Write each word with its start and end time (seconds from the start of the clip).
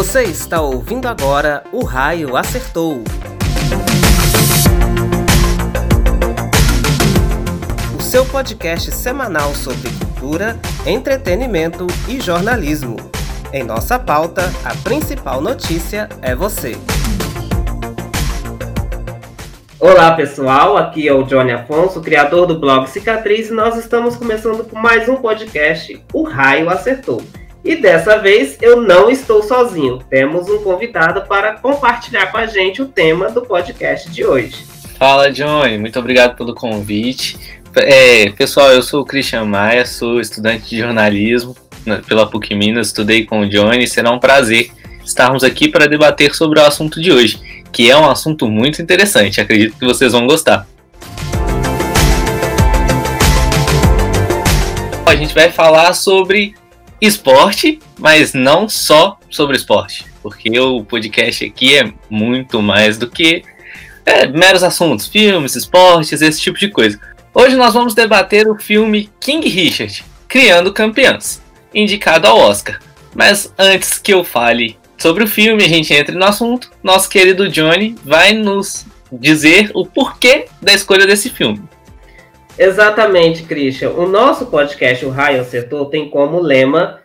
Você 0.00 0.22
está 0.22 0.62
ouvindo 0.62 1.06
agora 1.06 1.62
O 1.70 1.84
Raio 1.84 2.34
Acertou. 2.34 3.04
O 7.98 8.00
seu 8.00 8.24
podcast 8.24 8.92
semanal 8.92 9.54
sobre 9.54 9.90
cultura, 9.90 10.58
entretenimento 10.86 11.86
e 12.08 12.18
jornalismo. 12.18 12.96
Em 13.52 13.62
nossa 13.62 13.98
pauta, 13.98 14.50
a 14.64 14.74
principal 14.76 15.42
notícia 15.42 16.08
é 16.22 16.34
você. 16.34 16.78
Olá 19.78 20.12
pessoal, 20.12 20.78
aqui 20.78 21.06
é 21.06 21.12
o 21.12 21.24
Johnny 21.24 21.52
Afonso, 21.52 22.00
criador 22.00 22.46
do 22.46 22.58
blog 22.58 22.88
Cicatriz, 22.88 23.50
e 23.50 23.52
nós 23.52 23.76
estamos 23.76 24.16
começando 24.16 24.64
com 24.64 24.78
mais 24.78 25.06
um 25.10 25.16
podcast, 25.16 26.02
O 26.14 26.22
Raio 26.22 26.70
Acertou. 26.70 27.22
E 27.64 27.76
dessa 27.76 28.18
vez 28.18 28.56
eu 28.60 28.80
não 28.80 29.10
estou 29.10 29.42
sozinho. 29.42 29.98
Temos 30.08 30.48
um 30.48 30.62
convidado 30.62 31.22
para 31.22 31.54
compartilhar 31.54 32.26
com 32.32 32.38
a 32.38 32.46
gente 32.46 32.80
o 32.80 32.86
tema 32.86 33.30
do 33.30 33.42
podcast 33.42 34.10
de 34.10 34.24
hoje. 34.24 34.64
Fala, 34.98 35.30
Johnny. 35.30 35.78
Muito 35.78 35.98
obrigado 35.98 36.36
pelo 36.36 36.54
convite. 36.54 37.38
É, 37.76 38.30
pessoal, 38.30 38.72
eu 38.72 38.82
sou 38.82 39.02
o 39.02 39.04
Christian 39.04 39.44
Maia, 39.44 39.86
sou 39.86 40.20
estudante 40.20 40.70
de 40.70 40.78
jornalismo 40.78 41.54
pela 42.06 42.28
PUC 42.28 42.54
Minas, 42.54 42.88
estudei 42.88 43.24
com 43.24 43.40
o 43.40 43.48
Johnny. 43.48 43.86
Será 43.86 44.10
um 44.10 44.18
prazer 44.18 44.70
estarmos 45.04 45.44
aqui 45.44 45.68
para 45.68 45.86
debater 45.86 46.34
sobre 46.34 46.58
o 46.58 46.64
assunto 46.64 47.00
de 47.00 47.12
hoje, 47.12 47.40
que 47.72 47.90
é 47.90 47.96
um 47.96 48.08
assunto 48.08 48.48
muito 48.48 48.80
interessante. 48.80 49.40
Acredito 49.40 49.78
que 49.78 49.84
vocês 49.84 50.12
vão 50.12 50.26
gostar. 50.26 50.66
A 55.06 55.16
gente 55.16 55.34
vai 55.34 55.50
falar 55.50 55.92
sobre 55.92 56.54
esporte, 57.00 57.78
mas 57.98 58.34
não 58.34 58.68
só 58.68 59.18
sobre 59.30 59.56
esporte, 59.56 60.04
porque 60.22 60.58
o 60.58 60.84
podcast 60.84 61.44
aqui 61.44 61.76
é 61.76 61.92
muito 62.08 62.60
mais 62.60 62.98
do 62.98 63.08
que 63.08 63.42
é, 64.04 64.26
meros 64.26 64.62
assuntos, 64.62 65.06
filmes, 65.06 65.56
esportes, 65.56 66.20
esse 66.20 66.40
tipo 66.40 66.58
de 66.58 66.68
coisa. 66.68 67.00
Hoje 67.32 67.56
nós 67.56 67.72
vamos 67.72 67.94
debater 67.94 68.48
o 68.48 68.58
filme 68.58 69.08
King 69.20 69.48
Richard, 69.48 70.04
Criando 70.28 70.72
Campeãs, 70.72 71.40
indicado 71.74 72.26
ao 72.26 72.38
Oscar. 72.38 72.80
Mas 73.14 73.52
antes 73.58 73.98
que 73.98 74.12
eu 74.12 74.24
fale 74.24 74.76
sobre 74.98 75.24
o 75.24 75.28
filme, 75.28 75.64
a 75.64 75.68
gente 75.68 75.94
entre 75.94 76.14
no 76.14 76.24
assunto, 76.24 76.70
nosso 76.82 77.08
querido 77.08 77.48
Johnny 77.48 77.96
vai 78.04 78.32
nos 78.32 78.86
dizer 79.12 79.70
o 79.74 79.86
porquê 79.86 80.46
da 80.60 80.72
escolha 80.72 81.06
desse 81.06 81.30
filme. 81.30 81.62
Exatamente, 82.58 83.44
Christian. 83.44 83.90
O 83.90 84.06
nosso 84.06 84.46
podcast, 84.46 85.06
O 85.06 85.10
Raio 85.10 85.40
Acertou, 85.40 85.86
tem 85.86 86.10
como 86.10 86.40
lema 86.40 87.00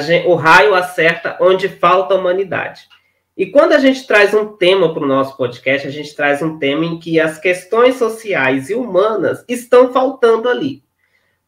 gente, 0.00 0.26
o 0.26 0.34
raio 0.34 0.74
acerta 0.74 1.38
onde 1.40 1.68
falta 1.68 2.14
humanidade. 2.14 2.82
E 3.36 3.46
quando 3.46 3.72
a 3.72 3.78
gente 3.78 4.06
traz 4.06 4.34
um 4.34 4.56
tema 4.56 4.92
para 4.92 5.02
o 5.02 5.06
nosso 5.06 5.34
podcast, 5.36 5.88
a 5.88 5.90
gente 5.90 6.14
traz 6.14 6.42
um 6.42 6.58
tema 6.58 6.84
em 6.84 6.98
que 6.98 7.18
as 7.18 7.38
questões 7.38 7.96
sociais 7.96 8.68
e 8.68 8.74
humanas 8.74 9.42
estão 9.48 9.90
faltando 9.92 10.46
ali. 10.48 10.82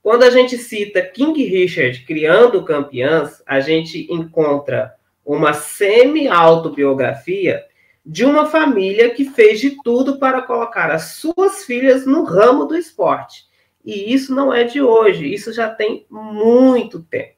Quando 0.03 0.23
a 0.23 0.31
gente 0.31 0.57
cita 0.57 1.03
King 1.03 1.45
Richard 1.45 2.05
criando 2.07 2.65
campeãs, 2.65 3.43
a 3.47 3.61
gente 3.61 4.11
encontra 4.11 4.95
uma 5.25 5.53
semi-autobiografia 5.53 7.63
de 8.05 8.25
uma 8.25 8.47
família 8.47 9.11
que 9.11 9.25
fez 9.25 9.61
de 9.61 9.83
tudo 9.83 10.19
para 10.19 10.43
colocar 10.43 10.91
as 10.91 11.15
suas 11.15 11.65
filhas 11.65 12.05
no 12.05 12.25
ramo 12.25 12.65
do 12.65 12.77
esporte. 12.77 13.45
E 13.85 14.13
isso 14.13 14.35
não 14.35 14.53
é 14.53 14.65
de 14.65 14.81
hoje, 14.81 15.33
isso 15.33 15.53
já 15.53 15.69
tem 15.69 16.07
muito 16.11 17.01
tempo. 17.03 17.35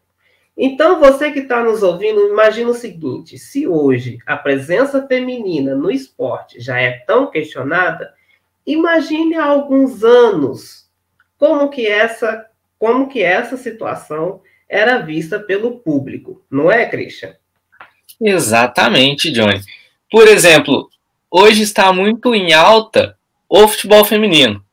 Então, 0.56 1.00
você 1.00 1.32
que 1.32 1.40
está 1.40 1.62
nos 1.62 1.82
ouvindo, 1.82 2.28
imagina 2.28 2.70
o 2.70 2.74
seguinte: 2.74 3.38
se 3.38 3.66
hoje 3.66 4.18
a 4.24 4.36
presença 4.36 5.06
feminina 5.06 5.74
no 5.74 5.90
esporte 5.90 6.60
já 6.60 6.80
é 6.80 6.92
tão 7.06 7.30
questionada, 7.30 8.14
imagine 8.64 9.34
há 9.34 9.44
alguns 9.44 10.04
anos 10.04 10.88
como 11.36 11.69
que 11.69 11.86
essa, 11.86 12.47
como 12.78 13.08
que 13.08 13.22
essa 13.22 13.56
situação 13.56 14.41
era 14.69 14.98
vista 14.98 15.41
pelo 15.41 15.80
público, 15.80 16.44
não 16.50 16.70
é, 16.70 16.86
Christian? 16.88 17.34
Exatamente, 18.20 19.32
Johnny. 19.32 19.60
Por 20.14 20.28
exemplo, 20.28 20.88
hoje 21.28 21.62
está 21.62 21.92
muito 21.92 22.36
em 22.36 22.52
alta 22.52 23.16
o 23.48 23.66
futebol 23.66 24.04
feminino. 24.04 24.64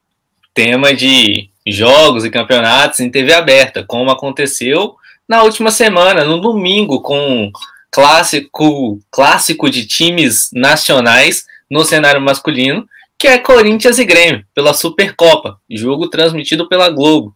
Tema 0.53 0.93
de 0.93 1.49
jogos 1.65 2.23
e 2.23 2.29
campeonatos 2.29 2.99
em 2.99 3.09
TV 3.09 3.33
aberta, 3.33 3.83
como 3.83 4.11
aconteceu 4.11 4.95
na 5.27 5.41
última 5.41 5.71
semana, 5.71 6.23
no 6.23 6.39
domingo, 6.39 7.01
com 7.01 7.51
clássico 7.89 8.99
clássico 9.09 9.67
de 9.67 9.87
times 9.87 10.51
nacionais 10.53 11.47
no 11.67 11.83
cenário 11.83 12.21
masculino, 12.21 12.87
que 13.17 13.27
é 13.27 13.39
Corinthians 13.39 13.97
e 13.97 14.05
Grêmio, 14.05 14.45
pela 14.53 14.75
Supercopa, 14.75 15.57
jogo 15.67 16.07
transmitido 16.07 16.69
pela 16.69 16.91
Globo. 16.91 17.33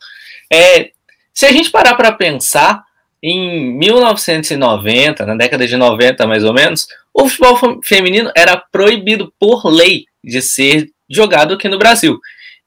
É, 0.53 0.91
se 1.33 1.47
a 1.47 1.51
gente 1.51 1.71
parar 1.71 1.95
para 1.95 2.11
pensar, 2.11 2.83
em 3.23 3.75
1990, 3.79 5.25
na 5.25 5.33
década 5.33 5.65
de 5.65 5.75
90 5.75 6.27
mais 6.27 6.43
ou 6.43 6.53
menos, 6.53 6.87
o 7.15 7.29
futebol 7.29 7.79
feminino 7.81 8.29
era 8.35 8.57
proibido 8.57 9.33
por 9.39 9.65
lei 9.65 10.03
de 10.21 10.41
ser 10.41 10.89
jogado 11.09 11.53
aqui 11.53 11.69
no 11.69 11.79
Brasil. 11.79 12.19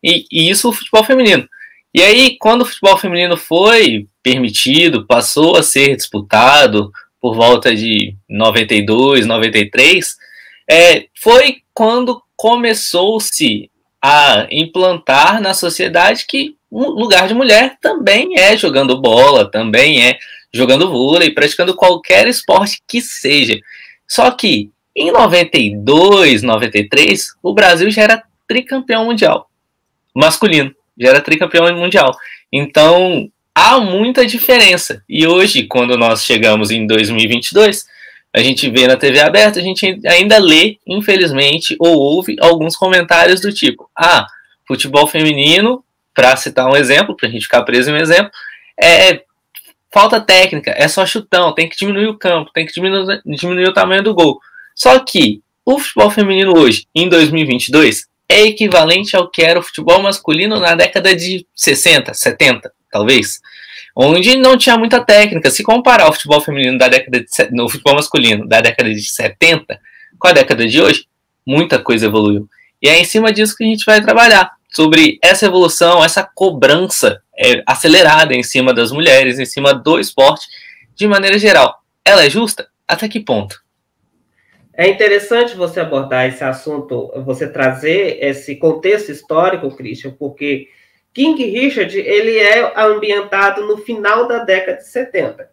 E, 0.02 0.24
e, 0.32 0.48
isso 0.48 0.70
o 0.70 0.72
futebol 0.72 1.04
feminino. 1.04 1.46
E 1.92 2.00
aí, 2.00 2.36
quando 2.38 2.62
o 2.62 2.64
futebol 2.64 2.96
feminino 2.96 3.36
foi 3.36 4.06
permitido, 4.22 5.06
passou 5.06 5.54
a 5.54 5.62
ser 5.62 5.94
disputado 5.96 6.90
por 7.20 7.34
volta 7.34 7.76
de 7.76 8.16
92, 8.28 9.26
93, 9.26 10.16
é, 10.70 11.06
foi 11.20 11.58
quando 11.74 12.22
começou-se 12.34 13.70
a 14.00 14.46
implantar 14.50 15.42
na 15.42 15.52
sociedade 15.52 16.24
que 16.26 16.56
um 16.70 16.88
lugar 16.90 17.28
de 17.28 17.34
mulher 17.34 17.76
também 17.82 18.38
é 18.38 18.56
jogando 18.56 19.00
bola, 19.00 19.50
também 19.50 20.06
é 20.06 20.18
jogando 20.54 20.88
vôlei, 20.88 21.30
praticando 21.30 21.74
qualquer 21.74 22.26
esporte 22.26 22.80
que 22.86 23.00
seja. 23.02 23.58
Só 24.08 24.30
que 24.30 24.70
em 24.96 25.12
92, 25.12 26.42
93, 26.42 27.34
o 27.42 27.54
Brasil 27.54 27.90
já 27.90 28.02
era 28.02 28.22
tricampeão 28.48 29.04
mundial. 29.04 29.48
Masculino, 30.14 30.74
já 30.98 31.10
era 31.10 31.20
tricampeão 31.20 31.72
mundial. 31.76 32.16
Então, 32.52 33.30
há 33.54 33.78
muita 33.78 34.26
diferença. 34.26 35.02
E 35.08 35.26
hoje, 35.26 35.64
quando 35.64 35.96
nós 35.96 36.24
chegamos 36.24 36.70
em 36.70 36.86
2022, 36.86 37.86
a 38.34 38.40
gente 38.40 38.68
vê 38.70 38.86
na 38.86 38.96
TV 38.96 39.20
aberta, 39.20 39.60
a 39.60 39.62
gente 39.62 40.00
ainda 40.06 40.38
lê, 40.38 40.78
infelizmente, 40.86 41.76
ou 41.78 41.96
ouve 41.96 42.36
alguns 42.40 42.76
comentários 42.76 43.40
do 43.40 43.52
tipo: 43.52 43.88
ah, 43.96 44.26
futebol 44.66 45.06
feminino, 45.06 45.84
para 46.14 46.36
citar 46.36 46.66
um 46.66 46.76
exemplo, 46.76 47.16
para 47.16 47.28
a 47.28 47.30
gente 47.30 47.42
ficar 47.42 47.62
preso 47.62 47.90
em 47.90 47.94
um 47.94 47.98
exemplo, 47.98 48.30
é 48.80 49.22
falta 49.90 50.20
técnica, 50.20 50.74
é 50.76 50.86
só 50.88 51.04
chutão, 51.06 51.54
tem 51.54 51.68
que 51.68 51.76
diminuir 51.76 52.08
o 52.08 52.18
campo, 52.18 52.50
tem 52.52 52.66
que 52.66 52.72
diminuir, 52.72 53.20
diminuir 53.24 53.68
o 53.68 53.74
tamanho 53.74 54.02
do 54.02 54.14
gol. 54.14 54.38
Só 54.74 54.98
que 54.98 55.42
o 55.64 55.78
futebol 55.78 56.10
feminino 56.10 56.56
hoje, 56.56 56.86
em 56.94 57.08
2022, 57.08 58.06
é 58.28 58.42
equivalente 58.42 59.16
ao 59.16 59.28
que 59.28 59.42
era 59.42 59.58
o 59.58 59.62
futebol 59.62 60.02
masculino 60.02 60.60
na 60.60 60.74
década 60.74 61.14
de 61.14 61.46
60, 61.54 62.12
70, 62.12 62.70
talvez, 62.90 63.40
onde 63.96 64.36
não 64.36 64.56
tinha 64.56 64.76
muita 64.76 65.00
técnica. 65.00 65.50
Se 65.50 65.62
comparar 65.62 66.08
o 66.08 66.12
futebol 66.12 66.40
feminino 66.40 66.78
da 66.78 66.88
década 66.88 67.20
de, 67.20 67.26
no 67.50 67.68
futebol 67.68 67.94
masculino 67.94 68.46
da 68.46 68.60
década 68.60 68.92
de 68.92 69.02
70 69.02 69.80
com 70.18 70.28
a 70.28 70.32
década 70.32 70.66
de 70.66 70.80
hoje, 70.80 71.06
muita 71.46 71.78
coisa 71.78 72.06
evoluiu. 72.06 72.48
E 72.80 72.88
é 72.88 72.98
em 72.98 73.04
cima 73.04 73.32
disso 73.32 73.56
que 73.56 73.64
a 73.64 73.66
gente 73.66 73.84
vai 73.84 74.00
trabalhar 74.00 74.52
sobre 74.78 75.18
essa 75.20 75.46
evolução, 75.46 76.04
essa 76.04 76.22
cobrança 76.22 77.20
é, 77.36 77.64
acelerada 77.66 78.32
em 78.32 78.44
cima 78.44 78.72
das 78.72 78.92
mulheres, 78.92 79.40
em 79.40 79.44
cima 79.44 79.74
do 79.74 79.98
esporte, 79.98 80.46
de 80.94 81.04
maneira 81.08 81.36
geral. 81.36 81.82
Ela 82.04 82.24
é 82.24 82.30
justa? 82.30 82.68
Até 82.86 83.08
que 83.08 83.18
ponto? 83.18 83.60
É 84.72 84.86
interessante 84.86 85.56
você 85.56 85.80
abordar 85.80 86.28
esse 86.28 86.44
assunto, 86.44 87.10
você 87.24 87.48
trazer 87.48 88.18
esse 88.24 88.54
contexto 88.54 89.10
histórico, 89.10 89.76
Christian, 89.76 90.12
porque 90.12 90.68
King 91.12 91.44
Richard 91.44 91.98
ele 91.98 92.38
é 92.38 92.72
ambientado 92.80 93.66
no 93.66 93.78
final 93.78 94.28
da 94.28 94.44
década 94.44 94.78
de 94.78 94.86
70. 94.86 95.50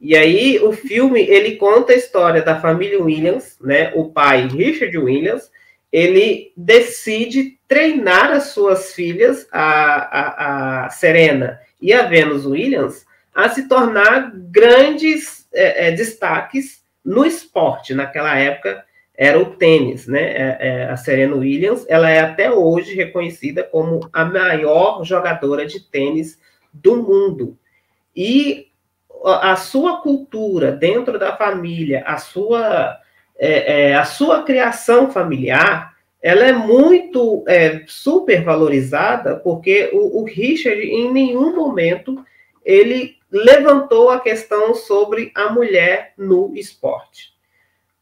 E 0.00 0.16
aí 0.16 0.60
o 0.60 0.70
filme 0.70 1.20
ele 1.20 1.56
conta 1.56 1.94
a 1.94 1.96
história 1.96 2.42
da 2.42 2.60
família 2.60 3.02
Williams, 3.02 3.58
né? 3.60 3.90
O 3.96 4.12
pai 4.12 4.46
Richard 4.46 4.96
Williams 4.96 5.50
ele 5.92 6.52
decide 6.56 7.58
treinar 7.72 8.32
as 8.32 8.48
suas 8.48 8.92
filhas, 8.92 9.48
a, 9.50 9.62
a, 9.62 10.84
a 10.84 10.90
Serena 10.90 11.58
e 11.80 11.90
a 11.90 12.02
Venus 12.02 12.44
Williams, 12.44 13.06
a 13.34 13.48
se 13.48 13.66
tornar 13.66 14.30
grandes 14.34 15.48
é, 15.54 15.88
é, 15.88 15.90
destaques 15.92 16.84
no 17.02 17.24
esporte. 17.24 17.94
Naquela 17.94 18.36
época 18.36 18.84
era 19.14 19.38
o 19.38 19.56
tênis, 19.56 20.06
né? 20.06 20.20
É, 20.22 20.58
é, 20.60 20.84
a 20.84 20.98
Serena 20.98 21.34
Williams, 21.34 21.86
ela 21.88 22.10
é 22.10 22.20
até 22.20 22.50
hoje 22.50 22.94
reconhecida 22.94 23.62
como 23.62 24.06
a 24.12 24.22
maior 24.22 25.02
jogadora 25.02 25.64
de 25.64 25.80
tênis 25.80 26.38
do 26.74 27.02
mundo. 27.02 27.56
E 28.14 28.68
a 29.24 29.56
sua 29.56 30.02
cultura 30.02 30.72
dentro 30.72 31.18
da 31.18 31.34
família, 31.34 32.04
a 32.04 32.18
sua, 32.18 32.98
é, 33.38 33.92
é, 33.92 33.94
a 33.94 34.04
sua 34.04 34.42
criação 34.42 35.10
familiar, 35.10 35.91
ela 36.22 36.46
é 36.46 36.52
muito 36.52 37.42
é, 37.48 37.82
super 37.88 38.44
valorizada, 38.44 39.36
porque 39.36 39.90
o, 39.92 40.20
o 40.20 40.24
Richard, 40.24 40.80
em 40.80 41.12
nenhum 41.12 41.56
momento, 41.56 42.24
ele 42.64 43.16
levantou 43.30 44.08
a 44.08 44.20
questão 44.20 44.72
sobre 44.74 45.32
a 45.34 45.52
mulher 45.52 46.12
no 46.16 46.52
esporte. 46.54 47.32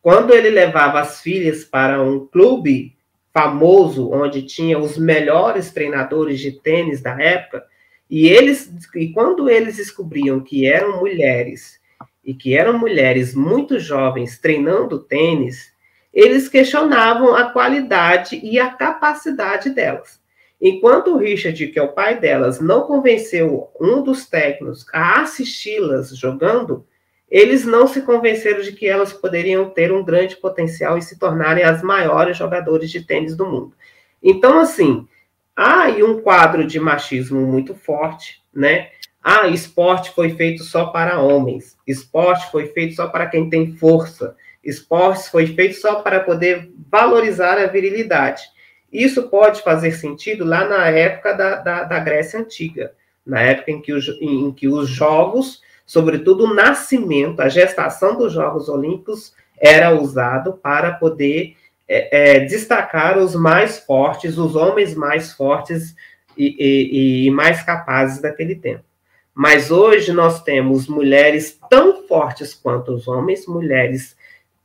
Quando 0.03 0.35
ele 0.35 0.51
levava 0.51 1.01
as 1.01 1.21
filhas 1.23 1.65
para 1.65 2.03
um 2.03 2.27
clube 2.27 2.95
famoso, 3.33 4.11
onde 4.11 4.43
tinha 4.43 4.79
os 4.79 4.99
melhores 4.99 5.71
treinadores 5.73 6.41
de 6.41 6.53
tênis 6.53 7.01
da 7.01 7.19
época, 7.21 7.65
e 8.09 8.29
eles 8.29 8.71
e 8.97 9.13
quando 9.13 9.49
eles 9.49 9.77
descobriam 9.77 10.41
que 10.41 10.67
eram 10.67 10.99
mulheres 10.99 11.81
e 12.25 12.35
que 12.35 12.57
eram 12.57 12.79
mulheres 12.79 13.35
muito 13.35 13.79
jovens 13.79 14.39
treinando 14.39 14.99
tênis, 14.99 15.70
eles 16.13 16.49
questionavam 16.49 17.35
a 17.35 17.51
qualidade 17.51 18.41
e 18.43 18.59
a 18.59 18.71
capacidade 18.71 19.71
delas. 19.71 20.21
Enquanto 20.61 21.13
o 21.13 21.17
Richard, 21.17 21.67
que 21.69 21.79
é 21.79 21.83
o 21.83 21.93
pai 21.93 22.19
delas, 22.19 22.61
não 22.61 22.83
convenceu 22.83 23.71
um 23.81 24.03
dos 24.03 24.27
técnicos 24.27 24.85
a 24.93 25.23
assisti-las 25.23 26.15
jogando, 26.17 26.87
eles 27.31 27.65
não 27.65 27.87
se 27.87 28.03
convenceram 28.03 28.61
de 28.61 28.73
que 28.73 28.87
elas 28.87 29.13
poderiam 29.13 29.71
ter 29.71 29.93
um 29.93 30.05
grande 30.05 30.37
potencial 30.37 30.99
e 30.99 31.03
se 31.03 31.19
tornarem 31.19 31.65
as 31.65 31.81
maiores 31.83 32.37
jogadoras 32.37 32.91
de 32.91 33.03
tênis 33.03 33.37
do 33.37 33.47
mundo. 33.47 33.73
Então, 34.23 34.59
assim, 34.59 35.07
há 35.57 35.85
aí 35.85 36.03
um 36.03 36.21
quadro 36.21 36.67
de 36.67 36.81
machismo 36.81 37.41
muito 37.47 37.75
forte, 37.75 38.43
né? 38.53 38.91
Ah, 39.23 39.47
esporte 39.49 40.11
foi 40.11 40.31
feito 40.31 40.65
só 40.65 40.87
para 40.87 41.21
homens, 41.21 41.77
esporte 41.87 42.51
foi 42.51 42.67
feito 42.69 42.97
só 42.97 43.07
para 43.07 43.27
quem 43.27 43.49
tem 43.49 43.77
força, 43.77 44.35
esporte 44.63 45.31
foi 45.31 45.47
feito 45.47 45.77
só 45.77 45.97
para 45.97 46.21
poder 46.21 46.71
valorizar 46.91 47.59
a 47.59 47.67
virilidade. 47.67 48.43
Isso 48.93 49.29
pode 49.29 49.63
fazer 49.63 49.93
sentido 49.93 50.45
lá 50.45 50.67
na 50.67 50.89
época 50.89 51.33
da, 51.33 51.57
da, 51.57 51.85
da 51.85 51.99
Grécia 52.01 52.41
Antiga, 52.41 52.93
na 53.25 53.41
época 53.41 53.71
em 53.71 53.81
que, 53.81 53.93
os, 53.93 54.09
em 54.21 54.53
que 54.53 54.67
os 54.67 54.89
jogos, 54.89 55.63
sobretudo 55.87 56.45
o 56.45 56.55
nascimento, 56.55 57.41
a 57.41 57.49
gestação 57.49 58.17
dos 58.17 58.33
Jogos 58.33 58.69
Olímpicos, 58.69 59.33
era 59.59 59.95
usado 59.95 60.55
para 60.55 60.93
poder 60.93 61.57
é, 61.87 62.37
é, 62.37 62.41
destacar 62.41 63.19
os 63.19 63.35
mais 63.35 63.79
fortes, 63.79 64.39
os 64.39 64.57
homens 64.57 64.95
mais 64.95 65.33
fortes 65.33 65.95
e, 66.37 66.57
e, 66.59 67.27
e 67.27 67.31
mais 67.31 67.63
capazes 67.63 68.21
daquele 68.21 68.55
tempo. 68.55 68.85
Mas 69.35 69.71
hoje 69.71 70.13
nós 70.13 70.43
temos 70.43 70.89
mulheres 70.89 71.59
tão 71.69 72.07
fortes 72.07 72.55
quanto 72.55 72.93
os 72.93 73.07
homens, 73.07 73.47
mulheres 73.47 74.17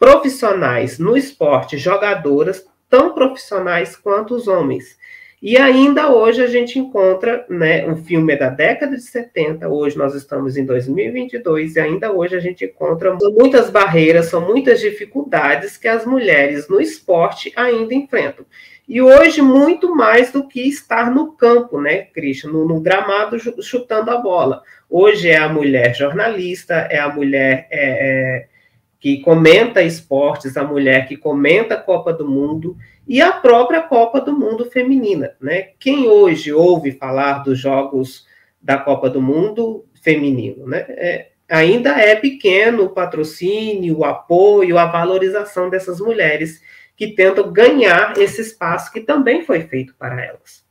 profissionais 0.05 0.99
no 0.99 1.17
esporte, 1.17 1.79
jogadoras 1.79 2.63
tão 2.87 3.15
profissionais 3.15 3.95
quanto 3.95 4.35
os 4.35 4.47
homens. 4.47 4.99
E 5.41 5.57
ainda 5.57 6.11
hoje 6.11 6.43
a 6.43 6.47
gente 6.47 6.77
encontra, 6.77 7.43
né, 7.49 7.87
o 7.87 7.95
filme 7.95 8.33
é 8.33 8.37
da 8.37 8.49
década 8.49 8.95
de 8.95 9.01
70, 9.01 9.67
hoje 9.67 9.97
nós 9.97 10.13
estamos 10.13 10.57
em 10.57 10.63
2022 10.63 11.75
e 11.75 11.79
ainda 11.79 12.11
hoje 12.11 12.35
a 12.35 12.39
gente 12.39 12.65
encontra 12.65 13.17
muitas 13.35 13.71
barreiras, 13.71 14.27
são 14.27 14.41
muitas 14.41 14.79
dificuldades 14.79 15.75
que 15.75 15.87
as 15.87 16.05
mulheres 16.05 16.69
no 16.69 16.79
esporte 16.79 17.51
ainda 17.55 17.95
enfrentam. 17.95 18.45
E 18.87 19.01
hoje 19.01 19.41
muito 19.41 19.95
mais 19.95 20.31
do 20.31 20.47
que 20.47 20.61
estar 20.69 21.09
no 21.09 21.31
campo, 21.31 21.81
né, 21.81 22.03
Cristian, 22.13 22.51
no, 22.51 22.67
no 22.67 22.79
gramado 22.79 23.39
chutando 23.63 24.11
a 24.11 24.17
bola. 24.17 24.61
Hoje 24.87 25.29
é 25.29 25.37
a 25.37 25.49
mulher 25.49 25.95
jornalista, 25.95 26.75
é 26.91 26.99
a 26.99 27.09
mulher 27.09 27.67
é, 27.71 28.43
é, 28.43 28.54
que 28.99 29.21
comenta 29.21 29.83
esportes, 29.83 30.57
a 30.57 30.63
mulher 30.63 31.07
que 31.07 31.15
comenta 31.15 31.75
a 31.75 31.81
Copa 31.81 32.11
do 32.11 32.27
Mundo 32.27 32.75
e 33.07 33.21
a 33.21 33.31
própria 33.31 33.81
Copa 33.81 34.19
do 34.19 34.33
Mundo 34.33 34.65
feminina, 34.65 35.35
né? 35.39 35.69
Quem 35.79 36.07
hoje 36.07 36.51
ouve 36.51 36.91
falar 36.91 37.43
dos 37.43 37.59
jogos 37.59 38.25
da 38.61 38.77
Copa 38.77 39.09
do 39.09 39.21
Mundo 39.21 39.85
feminino, 40.01 40.65
né? 40.65 40.85
É, 40.89 41.27
ainda 41.47 41.91
é 41.91 42.15
pequeno 42.15 42.85
o 42.85 42.89
patrocínio, 42.89 43.99
o 43.99 44.03
apoio, 44.03 44.77
a 44.77 44.85
valorização 44.85 45.69
dessas 45.69 45.99
mulheres 45.99 46.61
que 46.95 47.13
tentam 47.13 47.51
ganhar 47.51 48.17
esse 48.17 48.41
espaço 48.41 48.91
que 48.91 49.01
também 49.01 49.43
foi 49.43 49.61
feito 49.61 49.93
para 49.95 50.23
elas. 50.23 50.64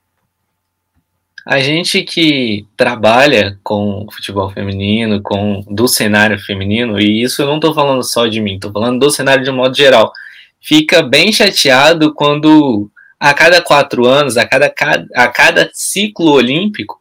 A 1.47 1.61
gente 1.61 2.03
que 2.03 2.67
trabalha 2.75 3.59
com 3.63 4.07
futebol 4.11 4.49
feminino, 4.49 5.21
com 5.23 5.63
do 5.69 5.87
cenário 5.87 6.39
feminino, 6.39 6.99
e 6.99 7.23
isso 7.23 7.43
eu 7.43 7.47
não 7.47 7.57
estou 7.57 7.75
falando 7.75 8.03
só 8.03 8.27
de 8.27 8.41
mim, 8.41 8.55
estou 8.55 8.73
falando 8.73 9.01
do 9.01 9.11
cenário 9.11 9.45
de 9.45 9.51
um 9.51 9.57
modo 9.57 9.77
geral, 9.77 10.11
fica 10.59 11.03
bem 11.03 11.31
chateado 11.31 12.15
quando 12.15 12.91
a 13.21 13.35
cada 13.35 13.61
quatro 13.61 14.07
anos, 14.07 14.39
a 14.39 14.47
cada, 14.47 14.73
a 15.15 15.29
cada 15.29 15.71
ciclo 15.75 16.33
olímpico, 16.33 16.99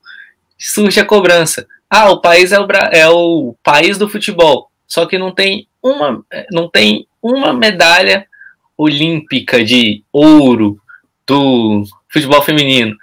surge 0.58 1.00
a 1.00 1.06
cobrança. 1.06 1.66
Ah, 1.90 2.12
o 2.12 2.20
país 2.20 2.52
é 2.52 2.60
o, 2.60 2.68
é 2.92 3.08
o 3.08 3.56
país 3.64 3.98
do 3.98 4.10
futebol, 4.10 4.70
só 4.86 5.06
que 5.06 5.18
não 5.18 5.32
tem 5.32 5.68
uma, 5.82 6.22
não 6.52 6.70
tem 6.70 7.08
uma 7.22 7.54
medalha 7.54 8.28
olímpica 8.78 9.64
de 9.64 10.04
ouro 10.12 10.78
do 11.26 11.84
futebol 12.12 12.42
feminino. 12.42 12.98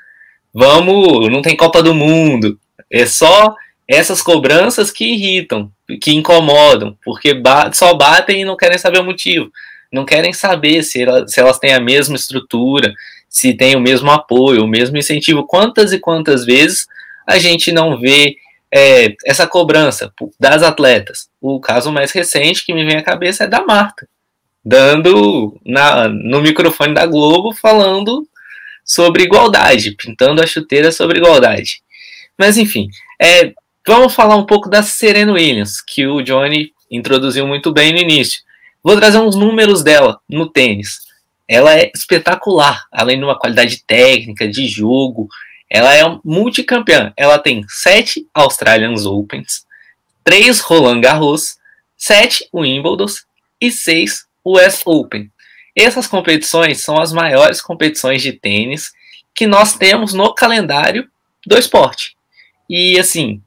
Vamos, 0.52 1.30
não 1.30 1.42
tem 1.42 1.56
Copa 1.56 1.82
do 1.82 1.94
Mundo. 1.94 2.58
É 2.90 3.06
só 3.06 3.54
essas 3.86 4.22
cobranças 4.22 4.90
que 4.90 5.04
irritam, 5.04 5.70
que 6.00 6.12
incomodam, 6.12 6.96
porque 7.04 7.34
ba 7.34 7.72
só 7.72 7.94
batem 7.94 8.42
e 8.42 8.44
não 8.44 8.56
querem 8.56 8.78
saber 8.78 9.00
o 9.00 9.04
motivo. 9.04 9.50
Não 9.92 10.04
querem 10.04 10.32
saber 10.32 10.84
se, 10.84 11.02
ela, 11.02 11.26
se 11.26 11.40
elas 11.40 11.58
têm 11.58 11.72
a 11.72 11.80
mesma 11.80 12.14
estrutura, 12.14 12.92
se 13.28 13.54
tem 13.54 13.74
o 13.74 13.80
mesmo 13.80 14.10
apoio, 14.10 14.64
o 14.64 14.68
mesmo 14.68 14.96
incentivo. 14.96 15.44
Quantas 15.44 15.92
e 15.92 15.98
quantas 15.98 16.44
vezes 16.44 16.86
a 17.26 17.38
gente 17.38 17.72
não 17.72 17.98
vê 17.98 18.36
é, 18.72 19.14
essa 19.26 19.46
cobrança 19.46 20.12
das 20.38 20.62
atletas? 20.62 21.28
O 21.40 21.60
caso 21.60 21.90
mais 21.90 22.12
recente 22.12 22.64
que 22.64 22.72
me 22.72 22.84
vem 22.84 22.96
à 22.96 23.02
cabeça 23.02 23.44
é 23.44 23.48
da 23.48 23.64
Marta, 23.64 24.08
dando 24.64 25.58
na, 25.64 26.08
no 26.08 26.40
microfone 26.40 26.94
da 26.94 27.06
Globo 27.06 27.52
falando 27.52 28.24
sobre 28.90 29.22
igualdade, 29.22 29.92
pintando 29.92 30.42
a 30.42 30.46
chuteira 30.48 30.90
sobre 30.90 31.18
igualdade. 31.18 31.80
Mas 32.36 32.58
enfim, 32.58 32.88
é, 33.22 33.52
vamos 33.86 34.12
falar 34.12 34.34
um 34.34 34.44
pouco 34.44 34.68
da 34.68 34.82
Serena 34.82 35.32
Williams, 35.32 35.80
que 35.80 36.08
o 36.08 36.20
Johnny 36.20 36.72
introduziu 36.90 37.46
muito 37.46 37.72
bem 37.72 37.92
no 37.92 37.98
início. 37.98 38.42
Vou 38.82 38.96
trazer 38.96 39.18
uns 39.18 39.36
números 39.36 39.84
dela 39.84 40.18
no 40.28 40.48
tênis. 40.48 41.02
Ela 41.46 41.78
é 41.78 41.92
espetacular, 41.94 42.84
além 42.90 43.16
de 43.16 43.24
uma 43.24 43.38
qualidade 43.38 43.80
técnica, 43.86 44.48
de 44.48 44.66
jogo. 44.66 45.28
Ela 45.70 45.94
é 45.94 46.02
multicampeã. 46.24 47.12
Ela 47.16 47.38
tem 47.38 47.64
sete 47.68 48.26
Australian 48.34 48.94
Opens, 49.06 49.64
três 50.24 50.58
Roland 50.58 51.00
Garros, 51.00 51.58
sete 51.96 52.48
Wimbledon 52.52 53.06
e 53.60 53.70
seis 53.70 54.26
US 54.44 54.82
Open. 54.84 55.30
Essas 55.76 56.06
competições 56.06 56.80
são 56.80 57.00
as 57.00 57.12
maiores 57.12 57.60
competições 57.60 58.22
de 58.22 58.32
tênis 58.32 58.92
que 59.34 59.46
nós 59.46 59.74
temos 59.74 60.12
no 60.12 60.34
calendário 60.34 61.08
do 61.46 61.56
esporte. 61.56 62.16
E 62.68 62.98
assim, 62.98 63.42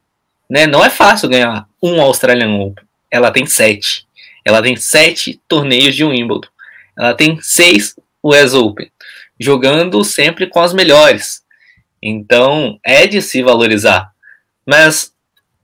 né, 0.50 0.66
não 0.68 0.84
é 0.84 0.90
fácil 0.90 1.30
ganhar 1.30 1.68
um 1.82 2.02
Australian 2.02 2.56
Open. 2.56 2.86
Ela 3.10 3.32
tem 3.32 3.46
sete. 3.46 4.08
Ela 4.46 4.62
tem 4.62 4.76
sete 4.76 5.40
torneios 5.48 5.96
de 5.96 6.04
Wimbledon. 6.04 6.50
Ela 6.98 7.14
tem 7.14 7.40
seis 7.42 7.96
US 8.22 8.54
Open, 8.54 8.92
jogando 9.40 10.04
sempre 10.04 10.48
com 10.48 10.60
as 10.60 10.74
melhores. 10.74 11.44
Então 12.02 12.80
é 12.84 13.08
de 13.08 13.22
se 13.22 13.42
valorizar. 13.42 14.12
Mas 14.66 15.14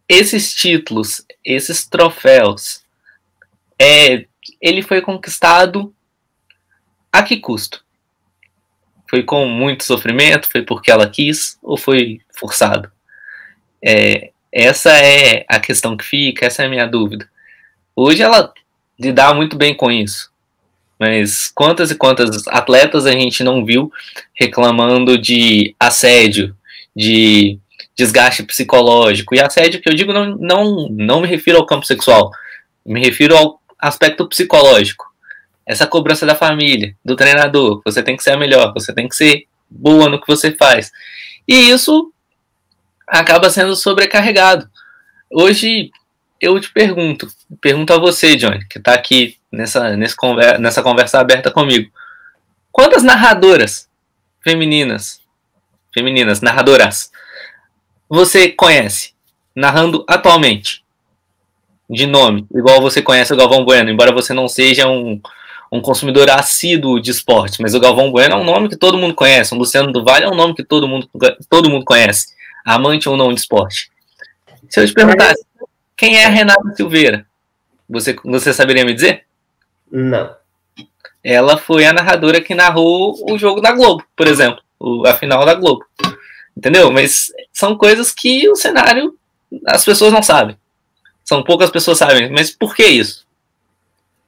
esses 0.08 0.54
títulos, 0.54 1.24
esses 1.44 1.88
troféus, 1.88 2.84
é, 3.80 4.26
ele 4.62 4.82
foi 4.82 5.02
conquistado 5.02 5.94
a 7.12 7.24
que 7.24 7.38
custo? 7.38 7.84
Foi 9.10 9.24
com 9.24 9.48
muito 9.48 9.84
sofrimento? 9.84 10.48
Foi 10.48 10.62
porque 10.62 10.92
ela 10.92 11.10
quis? 11.10 11.58
Ou 11.64 11.78
foi 11.78 12.22
forçado? 12.32 12.92
É, 13.84 14.32
essa 14.52 14.92
é 14.92 15.46
a 15.48 15.60
questão 15.60 15.98
que 15.98 16.06
fica, 16.06 16.46
essa 16.46 16.64
é 16.64 16.66
a 16.66 16.70
minha 16.70 16.86
dúvida. 16.86 17.28
Hoje 17.96 18.22
ela 18.22 18.54
lidar 19.00 19.34
muito 19.34 19.58
bem 19.58 19.74
com 19.74 19.92
isso. 19.92 20.32
Mas 21.00 21.50
quantas 21.56 21.92
e 21.92 21.96
quantas 21.96 22.46
atletas 22.48 23.06
a 23.06 23.12
gente 23.12 23.44
não 23.44 23.64
viu 23.64 23.92
reclamando 24.34 25.18
de 25.18 25.74
assédio, 25.80 26.56
de 26.96 27.58
desgaste 27.96 28.44
psicológico? 28.44 29.34
E 29.34 29.40
assédio 29.40 29.82
que 29.82 29.88
eu 29.88 29.94
digo 29.94 30.12
não, 30.12 30.36
não, 30.38 30.90
não 30.90 31.22
me 31.22 31.28
refiro 31.28 31.58
ao 31.58 31.66
campo 31.66 31.86
sexual, 31.86 32.32
me 32.86 33.00
refiro 33.00 33.36
ao 33.36 33.62
aspecto 33.80 34.28
psicológico. 34.28 35.09
Essa 35.70 35.86
cobrança 35.86 36.26
da 36.26 36.34
família, 36.34 36.96
do 37.06 37.16
treinador, 37.16 37.80
você 37.86 38.02
tem 38.02 38.18
que 38.18 38.24
ser 38.24 38.32
a 38.32 38.38
melhor, 38.38 38.74
você 38.74 38.92
tem 38.92 39.08
que 39.08 39.16
ser 39.16 39.46
boa 39.70 40.10
no 40.10 40.20
que 40.20 40.26
você 40.26 40.52
faz. 40.52 40.92
E 41.48 41.70
isso 41.70 42.12
acaba 43.08 43.52
sendo 43.52 43.76
sobrecarregado. 43.76 44.68
Hoje 45.32 45.92
eu 46.42 46.60
te 46.60 46.74
pergunto, 46.74 47.28
pergunto 47.62 47.94
a 47.94 48.00
você, 48.00 48.36
Johnny, 48.36 48.66
que 48.68 48.80
está 48.80 48.96
aqui 48.96 49.38
nessa, 49.52 49.96
conversa, 50.18 50.58
nessa 50.58 50.82
conversa 50.82 51.20
aberta 51.20 51.52
comigo. 51.52 51.92
Quantas 52.72 53.04
narradoras 53.04 53.88
femininas, 54.42 55.22
femininas, 55.94 56.42
narradoras, 56.42 57.12
você 58.10 58.50
conhece 58.50 59.14
narrando 59.56 60.04
atualmente? 60.08 60.84
De 61.88 62.08
nome, 62.08 62.48
igual 62.56 62.82
você 62.82 63.04
conhece 63.04 63.32
o 63.34 63.38
Galvão 63.38 63.64
Bueno, 63.64 63.92
embora 63.92 64.12
você 64.12 64.34
não 64.34 64.48
seja 64.48 64.88
um, 64.88 65.22
um 65.72 65.82
consumidor 65.82 66.30
assíduo 66.30 67.00
de 67.00 67.12
esporte, 67.12 67.62
mas 67.62 67.76
o 67.76 67.80
Galvão 67.80 68.12
Bueno 68.12 68.36
é 68.36 68.38
um 68.38 68.44
nome 68.44 68.70
que 68.70 68.76
todo 68.76 68.98
mundo 68.98 69.14
conhece, 69.14 69.54
o 69.54 69.58
Luciano 69.58 69.92
do 69.92 70.04
Vale 70.04 70.26
é 70.26 70.30
um 70.30 70.36
nome 70.36 70.56
que 70.56 70.64
todo 70.64 70.88
mundo, 70.88 71.10
todo 71.50 71.70
mundo 71.70 71.86
conhece, 71.86 72.34
amante 72.66 73.08
ou 73.08 73.16
não 73.16 73.34
de 73.34 73.40
esporte. 73.40 73.92
Se 74.70 74.80
eu 74.80 74.86
te 74.86 74.94
perguntasse, 74.94 75.46
quem 75.96 76.18
é 76.18 76.26
a 76.26 76.30
Renata 76.30 76.74
Silveira? 76.76 77.26
Você, 77.90 78.16
você 78.24 78.54
saberia 78.54 78.86
me 78.86 78.94
dizer? 78.94 79.26
Não. 79.92 80.36
Ela 81.24 81.58
foi 81.58 81.86
a 81.86 81.94
narradora 81.94 82.42
que 82.42 82.56
narrou 82.56 83.16
o 83.30 83.38
jogo 83.38 83.62
da 83.62 83.72
Globo, 83.72 84.04
por 84.16 84.28
exemplo, 84.28 84.62
a 85.06 85.14
final 85.14 85.46
da 85.46 85.54
Globo. 85.54 85.86
Entendeu? 86.56 86.92
Mas 86.92 87.32
são 87.52 87.78
coisas 87.78 88.12
que 88.12 88.48
o 88.50 88.56
cenário 88.56 89.18
as 89.66 89.84
pessoas 89.84 90.14
não 90.14 90.22
sabem. 90.22 90.58
São 91.24 91.44
poucas 91.44 91.70
pessoas 91.70 91.98
sabem. 91.98 92.32
Mas 92.32 92.52
por 92.52 92.76
que 92.76 92.86
isso? 92.86 93.26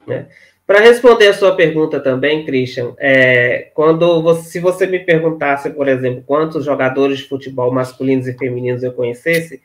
É. 0.07 0.25
Para 0.71 0.79
responder 0.79 1.27
a 1.27 1.33
sua 1.33 1.53
pergunta 1.53 1.99
também, 1.99 2.45
Christian, 2.45 2.93
é, 2.97 3.71
quando 3.73 4.21
você, 4.21 4.43
se 4.51 4.59
você 4.61 4.87
me 4.87 4.99
perguntasse, 4.99 5.69
por 5.71 5.85
exemplo, 5.85 6.23
quantos 6.25 6.63
jogadores 6.63 7.17
de 7.17 7.27
futebol 7.27 7.69
masculinos 7.73 8.25
e 8.25 8.37
femininos 8.37 8.81
eu 8.81 8.93
conhecesse, 8.93 9.61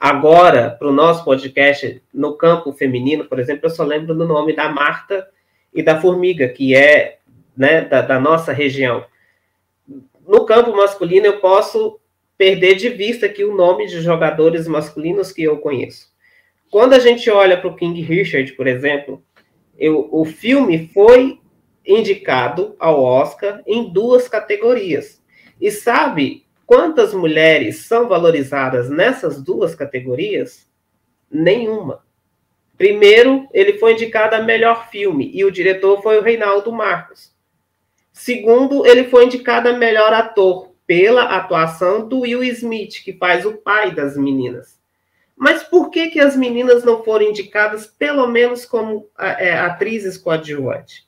agora, 0.00 0.68
para 0.68 0.88
o 0.88 0.92
nosso 0.92 1.24
podcast, 1.24 2.02
no 2.12 2.32
campo 2.32 2.72
feminino, 2.72 3.24
por 3.26 3.38
exemplo, 3.38 3.66
eu 3.66 3.70
só 3.70 3.84
lembro 3.84 4.16
do 4.16 4.26
nome 4.26 4.52
da 4.52 4.68
Marta 4.68 5.28
e 5.72 5.80
da 5.80 6.00
Formiga, 6.00 6.48
que 6.48 6.74
é 6.74 7.18
né, 7.56 7.82
da, 7.82 8.02
da 8.02 8.18
nossa 8.18 8.52
região. 8.52 9.04
No 10.26 10.44
campo 10.44 10.74
masculino, 10.74 11.26
eu 11.26 11.38
posso 11.38 12.00
perder 12.36 12.74
de 12.74 12.88
vista 12.88 13.26
aqui 13.26 13.44
o 13.44 13.54
nome 13.54 13.86
de 13.86 14.00
jogadores 14.00 14.66
masculinos 14.66 15.30
que 15.30 15.44
eu 15.44 15.58
conheço. 15.58 16.08
Quando 16.68 16.94
a 16.94 16.98
gente 16.98 17.30
olha 17.30 17.56
para 17.56 17.70
o 17.70 17.76
King 17.76 18.02
Richard, 18.02 18.52
por 18.54 18.66
exemplo, 18.66 19.22
eu, 19.78 20.08
o 20.10 20.24
filme 20.24 20.90
foi 20.92 21.38
indicado 21.86 22.74
ao 22.78 23.02
Oscar 23.02 23.62
em 23.66 23.90
duas 23.90 24.28
categorias. 24.28 25.22
E 25.60 25.70
sabe 25.70 26.44
quantas 26.66 27.14
mulheres 27.14 27.86
são 27.86 28.08
valorizadas 28.08 28.90
nessas 28.90 29.42
duas 29.42 29.74
categorias? 29.74 30.68
Nenhuma. 31.30 32.04
Primeiro, 32.76 33.48
ele 33.52 33.78
foi 33.78 33.94
indicado 33.94 34.36
a 34.36 34.42
melhor 34.42 34.88
filme 34.90 35.30
e 35.34 35.44
o 35.44 35.50
diretor 35.50 36.02
foi 36.02 36.18
o 36.18 36.22
Reinaldo 36.22 36.70
Marcos. 36.70 37.34
Segundo, 38.12 38.86
ele 38.86 39.04
foi 39.04 39.26
indicado 39.26 39.68
a 39.68 39.72
melhor 39.72 40.12
ator 40.12 40.72
pela 40.86 41.36
atuação 41.36 42.08
do 42.08 42.20
Will 42.20 42.42
Smith, 42.44 43.02
que 43.04 43.12
faz 43.12 43.44
o 43.44 43.58
pai 43.58 43.94
das 43.94 44.16
meninas. 44.16 44.77
Mas 45.38 45.62
por 45.62 45.90
que, 45.90 46.08
que 46.08 46.18
as 46.18 46.36
meninas 46.36 46.82
não 46.82 47.04
foram 47.04 47.26
indicadas, 47.26 47.86
pelo 47.86 48.26
menos 48.26 48.66
como 48.66 49.08
é, 49.18 49.56
atrizes 49.56 50.18
coadjuvantes? 50.18 51.06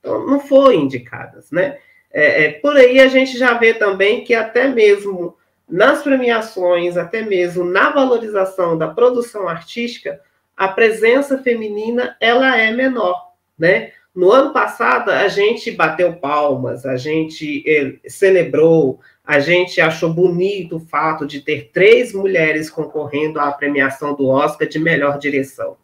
Então, 0.00 0.26
não 0.26 0.40
foram 0.40 0.72
indicadas, 0.72 1.50
né? 1.52 1.78
É, 2.12 2.44
é, 2.44 2.52
por 2.52 2.76
aí 2.76 3.00
a 3.00 3.08
gente 3.08 3.38
já 3.38 3.54
vê 3.54 3.72
também 3.74 4.24
que 4.24 4.34
até 4.34 4.68
mesmo 4.68 5.36
nas 5.68 6.02
premiações, 6.02 6.96
até 6.96 7.22
mesmo 7.22 7.64
na 7.64 7.90
valorização 7.90 8.76
da 8.76 8.88
produção 8.88 9.48
artística, 9.48 10.20
a 10.56 10.68
presença 10.68 11.38
feminina 11.38 12.16
ela 12.20 12.56
é 12.56 12.70
menor, 12.72 13.32
né? 13.58 13.92
No 14.14 14.30
ano 14.30 14.52
passado 14.52 15.10
a 15.10 15.26
gente 15.26 15.72
bateu 15.72 16.14
palmas, 16.14 16.86
a 16.86 16.96
gente 16.96 17.64
eh, 17.66 18.08
celebrou, 18.08 19.00
a 19.26 19.40
gente 19.40 19.80
achou 19.80 20.12
bonito 20.12 20.76
o 20.76 20.80
fato 20.80 21.26
de 21.26 21.40
ter 21.40 21.70
três 21.72 22.12
mulheres 22.12 22.68
concorrendo 22.68 23.40
à 23.40 23.50
premiação 23.50 24.14
do 24.14 24.26
Oscar 24.28 24.68
de 24.68 24.78
melhor 24.78 25.18
direção. 25.18 25.78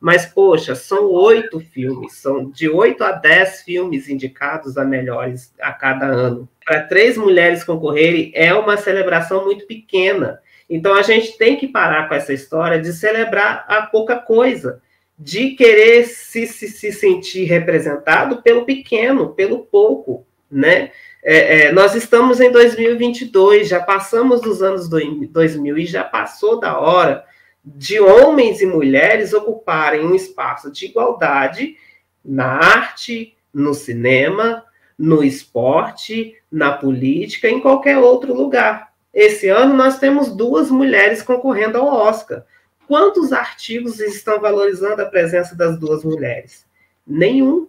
Mas, 0.00 0.24
poxa, 0.24 0.74
são 0.74 1.10
oito 1.10 1.60
filmes, 1.60 2.14
são 2.14 2.48
de 2.48 2.68
oito 2.68 3.02
a 3.04 3.12
dez 3.12 3.62
filmes 3.62 4.08
indicados 4.08 4.78
a 4.78 4.84
melhores 4.84 5.52
a 5.60 5.72
cada 5.72 6.06
ano. 6.06 6.48
Para 6.64 6.82
três 6.82 7.18
mulheres 7.18 7.64
concorrerem 7.64 8.30
é 8.34 8.54
uma 8.54 8.76
celebração 8.76 9.44
muito 9.44 9.66
pequena. 9.66 10.40
Então, 10.70 10.94
a 10.94 11.02
gente 11.02 11.36
tem 11.36 11.56
que 11.56 11.66
parar 11.66 12.08
com 12.08 12.14
essa 12.14 12.32
história 12.32 12.80
de 12.80 12.92
celebrar 12.92 13.64
a 13.68 13.82
pouca 13.82 14.16
coisa, 14.16 14.80
de 15.18 15.50
querer 15.50 16.04
se, 16.04 16.46
se, 16.46 16.68
se 16.68 16.92
sentir 16.92 17.44
representado 17.44 18.40
pelo 18.40 18.64
pequeno, 18.64 19.34
pelo 19.34 19.64
pouco, 19.64 20.27
né? 20.50 20.90
É, 21.22 21.66
é, 21.66 21.72
nós 21.72 21.94
estamos 21.94 22.40
em 22.40 22.50
2022, 22.50 23.68
já 23.68 23.80
passamos 23.80 24.40
dos 24.40 24.62
anos 24.62 24.88
2000 24.88 25.78
e 25.78 25.86
já 25.86 26.04
passou 26.04 26.60
da 26.60 26.78
hora 26.78 27.24
de 27.64 28.00
homens 28.00 28.60
e 28.60 28.66
mulheres 28.66 29.32
ocuparem 29.32 30.06
um 30.06 30.14
espaço 30.14 30.70
de 30.70 30.86
igualdade 30.86 31.76
na 32.24 32.46
arte, 32.46 33.36
no 33.52 33.74
cinema, 33.74 34.64
no 34.98 35.22
esporte, 35.22 36.36
na 36.50 36.72
política, 36.72 37.48
em 37.48 37.60
qualquer 37.60 37.98
outro 37.98 38.34
lugar. 38.34 38.92
Esse 39.12 39.48
ano 39.48 39.74
nós 39.74 39.98
temos 39.98 40.34
duas 40.34 40.70
mulheres 40.70 41.22
concorrendo 41.22 41.78
ao 41.78 41.86
Oscar. 41.86 42.44
Quantos 42.86 43.32
artigos 43.32 44.00
estão 44.00 44.40
valorizando 44.40 45.02
a 45.02 45.06
presença 45.06 45.54
das 45.54 45.78
duas 45.78 46.04
mulheres? 46.04 46.66
Nenhum. 47.06 47.68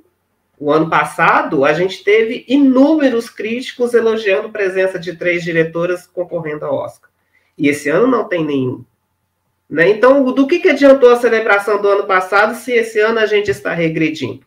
O 0.59 0.73
ano 0.73 0.89
passado, 0.89 1.63
a 1.63 1.71
gente 1.71 2.03
teve 2.03 2.43
inúmeros 2.45 3.29
críticos 3.29 3.93
elogiando 3.93 4.49
a 4.49 4.51
presença 4.51 4.99
de 4.99 5.15
três 5.15 5.41
diretoras 5.41 6.05
concorrendo 6.05 6.65
ao 6.65 6.75
Oscar. 6.75 7.09
E 7.57 7.69
esse 7.69 7.87
ano 7.89 8.07
não 8.07 8.27
tem 8.27 8.43
nenhum. 8.43 8.83
Né? 9.69 9.89
Então, 9.89 10.23
do 10.25 10.45
que, 10.45 10.59
que 10.59 10.69
adiantou 10.69 11.11
a 11.11 11.15
celebração 11.15 11.81
do 11.81 11.87
ano 11.87 12.03
passado 12.05 12.55
se 12.55 12.73
esse 12.73 12.99
ano 12.99 13.19
a 13.19 13.25
gente 13.25 13.49
está 13.49 13.73
regredindo? 13.73 14.41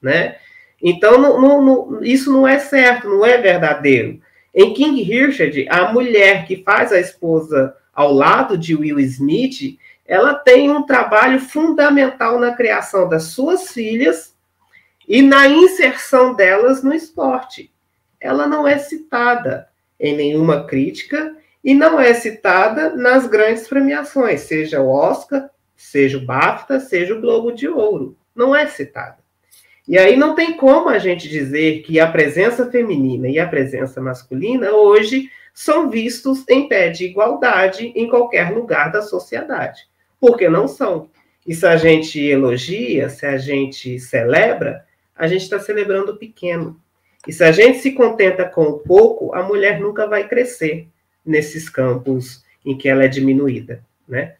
Né? 0.00 0.36
Então, 0.82 1.18
não, 1.18 1.38
não, 1.38 1.62
não, 1.62 2.02
isso 2.02 2.32
não 2.32 2.48
é 2.48 2.58
certo, 2.58 3.08
não 3.08 3.26
é 3.26 3.36
verdadeiro. 3.36 4.20
Em 4.54 4.72
King 4.72 5.02
Richard, 5.02 5.66
a 5.68 5.92
mulher 5.92 6.46
que 6.46 6.62
faz 6.62 6.92
a 6.92 6.98
esposa 6.98 7.74
ao 7.92 8.12
lado 8.12 8.56
de 8.56 8.74
Will 8.74 9.00
Smith, 9.00 9.78
ela 10.06 10.32
tem 10.32 10.70
um 10.70 10.86
trabalho 10.86 11.38
fundamental 11.40 12.38
na 12.38 12.54
criação 12.54 13.06
das 13.06 13.24
suas 13.24 13.72
filhas 13.72 14.37
e 15.08 15.22
na 15.22 15.48
inserção 15.48 16.34
delas 16.34 16.82
no 16.82 16.92
esporte. 16.92 17.72
Ela 18.20 18.46
não 18.46 18.68
é 18.68 18.76
citada 18.76 19.68
em 19.98 20.14
nenhuma 20.14 20.66
crítica 20.66 21.34
e 21.64 21.74
não 21.74 21.98
é 21.98 22.12
citada 22.12 22.94
nas 22.94 23.26
grandes 23.26 23.66
premiações, 23.66 24.42
seja 24.42 24.80
o 24.80 24.90
Oscar, 24.90 25.48
seja 25.74 26.18
o 26.18 26.24
BAFTA, 26.24 26.78
seja 26.78 27.14
o 27.14 27.20
Globo 27.20 27.52
de 27.52 27.66
Ouro. 27.66 28.16
Não 28.34 28.54
é 28.54 28.66
citada. 28.66 29.16
E 29.86 29.96
aí 29.96 30.16
não 30.16 30.34
tem 30.34 30.52
como 30.52 30.90
a 30.90 30.98
gente 30.98 31.28
dizer 31.28 31.80
que 31.80 31.98
a 31.98 32.10
presença 32.10 32.70
feminina 32.70 33.28
e 33.28 33.38
a 33.38 33.48
presença 33.48 34.02
masculina 34.02 34.70
hoje 34.72 35.30
são 35.54 35.88
vistos 35.88 36.44
em 36.48 36.68
pé 36.68 36.90
de 36.90 37.06
igualdade 37.06 37.92
em 37.96 38.06
qualquer 38.06 38.52
lugar 38.52 38.92
da 38.92 39.00
sociedade. 39.00 39.88
Porque 40.20 40.48
não 40.48 40.68
são. 40.68 41.08
E 41.46 41.54
se 41.54 41.66
a 41.66 41.76
gente 41.76 42.20
elogia, 42.20 43.08
se 43.08 43.24
a 43.24 43.38
gente 43.38 43.98
celebra, 43.98 44.84
a 45.18 45.26
gente 45.26 45.42
está 45.42 45.58
celebrando 45.58 46.12
o 46.12 46.16
pequeno. 46.16 46.80
E 47.26 47.32
se 47.32 47.42
a 47.44 47.52
gente 47.52 47.80
se 47.80 47.92
contenta 47.92 48.44
com 48.44 48.62
o 48.62 48.78
pouco, 48.78 49.34
a 49.34 49.42
mulher 49.42 49.80
nunca 49.80 50.06
vai 50.06 50.28
crescer 50.28 50.88
nesses 51.26 51.68
campos 51.68 52.42
em 52.64 52.76
que 52.76 52.88
ela 52.88 53.04
é 53.04 53.08
diminuída, 53.08 53.82
né? 54.08 54.34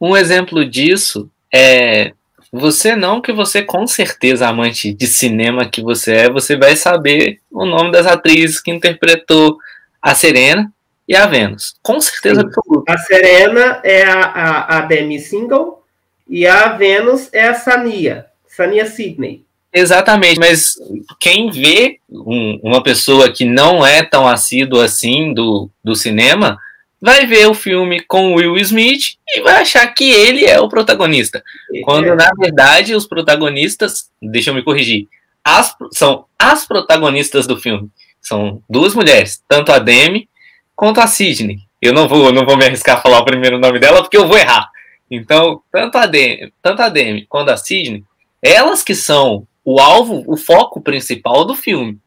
Um 0.00 0.16
exemplo 0.16 0.68
disso 0.68 1.30
é 1.52 2.12
você 2.52 2.94
não 2.94 3.20
que 3.20 3.32
você 3.32 3.62
com 3.62 3.86
certeza 3.86 4.46
amante 4.46 4.92
de 4.92 5.06
cinema 5.06 5.68
que 5.68 5.82
você 5.82 6.12
é, 6.12 6.30
você 6.30 6.56
vai 6.56 6.76
saber 6.76 7.40
o 7.50 7.64
nome 7.64 7.92
das 7.92 8.06
atrizes 8.06 8.60
que 8.60 8.70
interpretou 8.70 9.56
a 10.00 10.14
Serena 10.14 10.70
e 11.08 11.16
a 11.16 11.26
Vênus. 11.26 11.74
Com 11.82 12.00
certeza 12.00 12.42
absoluta. 12.42 12.92
A 12.92 12.98
Serena 12.98 13.80
é 13.82 14.04
a, 14.04 14.20
a, 14.20 14.78
a 14.78 14.80
Demi 14.82 15.18
Single 15.18 15.82
e 16.28 16.46
a 16.46 16.68
Vênus 16.68 17.28
é 17.32 17.46
a 17.46 17.54
Sania, 17.54 18.26
Sania 18.46 18.86
Sidney. 18.86 19.45
Exatamente, 19.78 20.40
mas 20.40 20.74
quem 21.20 21.50
vê 21.50 21.98
um, 22.08 22.58
uma 22.62 22.82
pessoa 22.82 23.30
que 23.30 23.44
não 23.44 23.84
é 23.84 24.02
tão 24.02 24.26
assíduo 24.26 24.80
assim 24.80 25.34
do, 25.34 25.68
do 25.84 25.94
cinema, 25.94 26.58
vai 26.98 27.26
ver 27.26 27.46
o 27.46 27.52
filme 27.52 28.00
com 28.00 28.36
Will 28.36 28.56
Smith 28.56 29.18
e 29.28 29.42
vai 29.42 29.60
achar 29.60 29.86
que 29.88 30.10
ele 30.10 30.46
é 30.46 30.58
o 30.58 30.66
protagonista. 30.66 31.44
Quando, 31.84 32.14
na 32.14 32.30
verdade, 32.38 32.94
os 32.94 33.06
protagonistas, 33.06 34.08
deixa 34.22 34.48
eu 34.48 34.54
me 34.54 34.62
corrigir, 34.62 35.08
as, 35.44 35.76
são 35.92 36.24
as 36.38 36.66
protagonistas 36.66 37.46
do 37.46 37.58
filme. 37.58 37.90
São 38.18 38.62
duas 38.70 38.94
mulheres, 38.94 39.44
tanto 39.46 39.72
a 39.72 39.78
Demi 39.78 40.26
quanto 40.74 41.02
a 41.02 41.06
Sidney. 41.06 41.58
Eu 41.82 41.92
não 41.92 42.08
vou, 42.08 42.32
não 42.32 42.46
vou 42.46 42.56
me 42.56 42.64
arriscar 42.64 42.96
a 42.96 43.02
falar 43.02 43.18
o 43.18 43.26
primeiro 43.26 43.58
nome 43.58 43.78
dela 43.78 44.00
porque 44.00 44.16
eu 44.16 44.26
vou 44.26 44.38
errar. 44.38 44.70
Então, 45.10 45.60
tanto 45.70 45.98
a 45.98 46.06
Demi, 46.06 46.50
tanto 46.62 46.80
a 46.80 46.88
Demi 46.88 47.26
quanto 47.28 47.50
a 47.50 47.58
Sidney, 47.58 48.02
elas 48.40 48.82
que 48.82 48.94
são 48.94 49.46
o 49.66 49.80
alvo, 49.80 50.22
o 50.28 50.36
foco 50.36 50.80
principal 50.80 51.44
do 51.44 51.56
filme. 51.56 51.98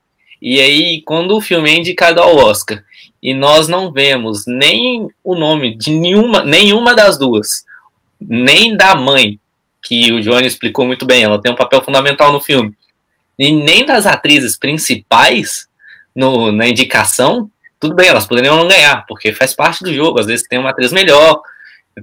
E 0.42 0.62
aí, 0.62 1.02
quando 1.02 1.36
o 1.36 1.42
filme 1.42 1.70
é 1.70 1.76
indicado 1.76 2.22
ao 2.22 2.38
Oscar 2.38 2.82
e 3.22 3.34
nós 3.34 3.68
não 3.68 3.92
vemos 3.92 4.46
nem 4.48 5.10
o 5.22 5.36
nome 5.36 5.76
de 5.76 5.92
nenhuma, 5.92 6.42
nenhuma 6.42 6.96
das 6.96 7.20
duas, 7.20 7.66
nem 8.18 8.78
da 8.78 8.96
mãe, 8.96 9.38
que 9.82 10.10
o 10.14 10.22
Johnny 10.22 10.48
explicou 10.48 10.86
muito 10.86 11.06
bem, 11.06 11.24
ela 11.24 11.42
tem 11.42 11.52
um 11.52 11.58
papel 11.58 11.82
fundamental 11.84 12.32
no 12.32 12.40
filme, 12.40 12.74
e 13.38 13.52
nem 13.52 13.86
das 13.86 14.06
atrizes 14.06 14.58
principais 14.58 15.68
no, 16.16 16.54
na 16.54 16.66
indicação, 16.66 17.52
tudo 17.78 17.94
bem, 17.94 18.08
elas 18.08 18.26
poderiam 18.26 18.56
não 18.56 18.70
ganhar, 18.70 19.06
porque 19.06 19.34
faz 19.34 19.54
parte 19.54 19.84
do 19.84 19.94
jogo, 19.94 20.18
às 20.18 20.28
vezes 20.28 20.48
tem 20.48 20.60
uma 20.60 20.70
atriz 20.70 20.94
melhor, 20.94 21.42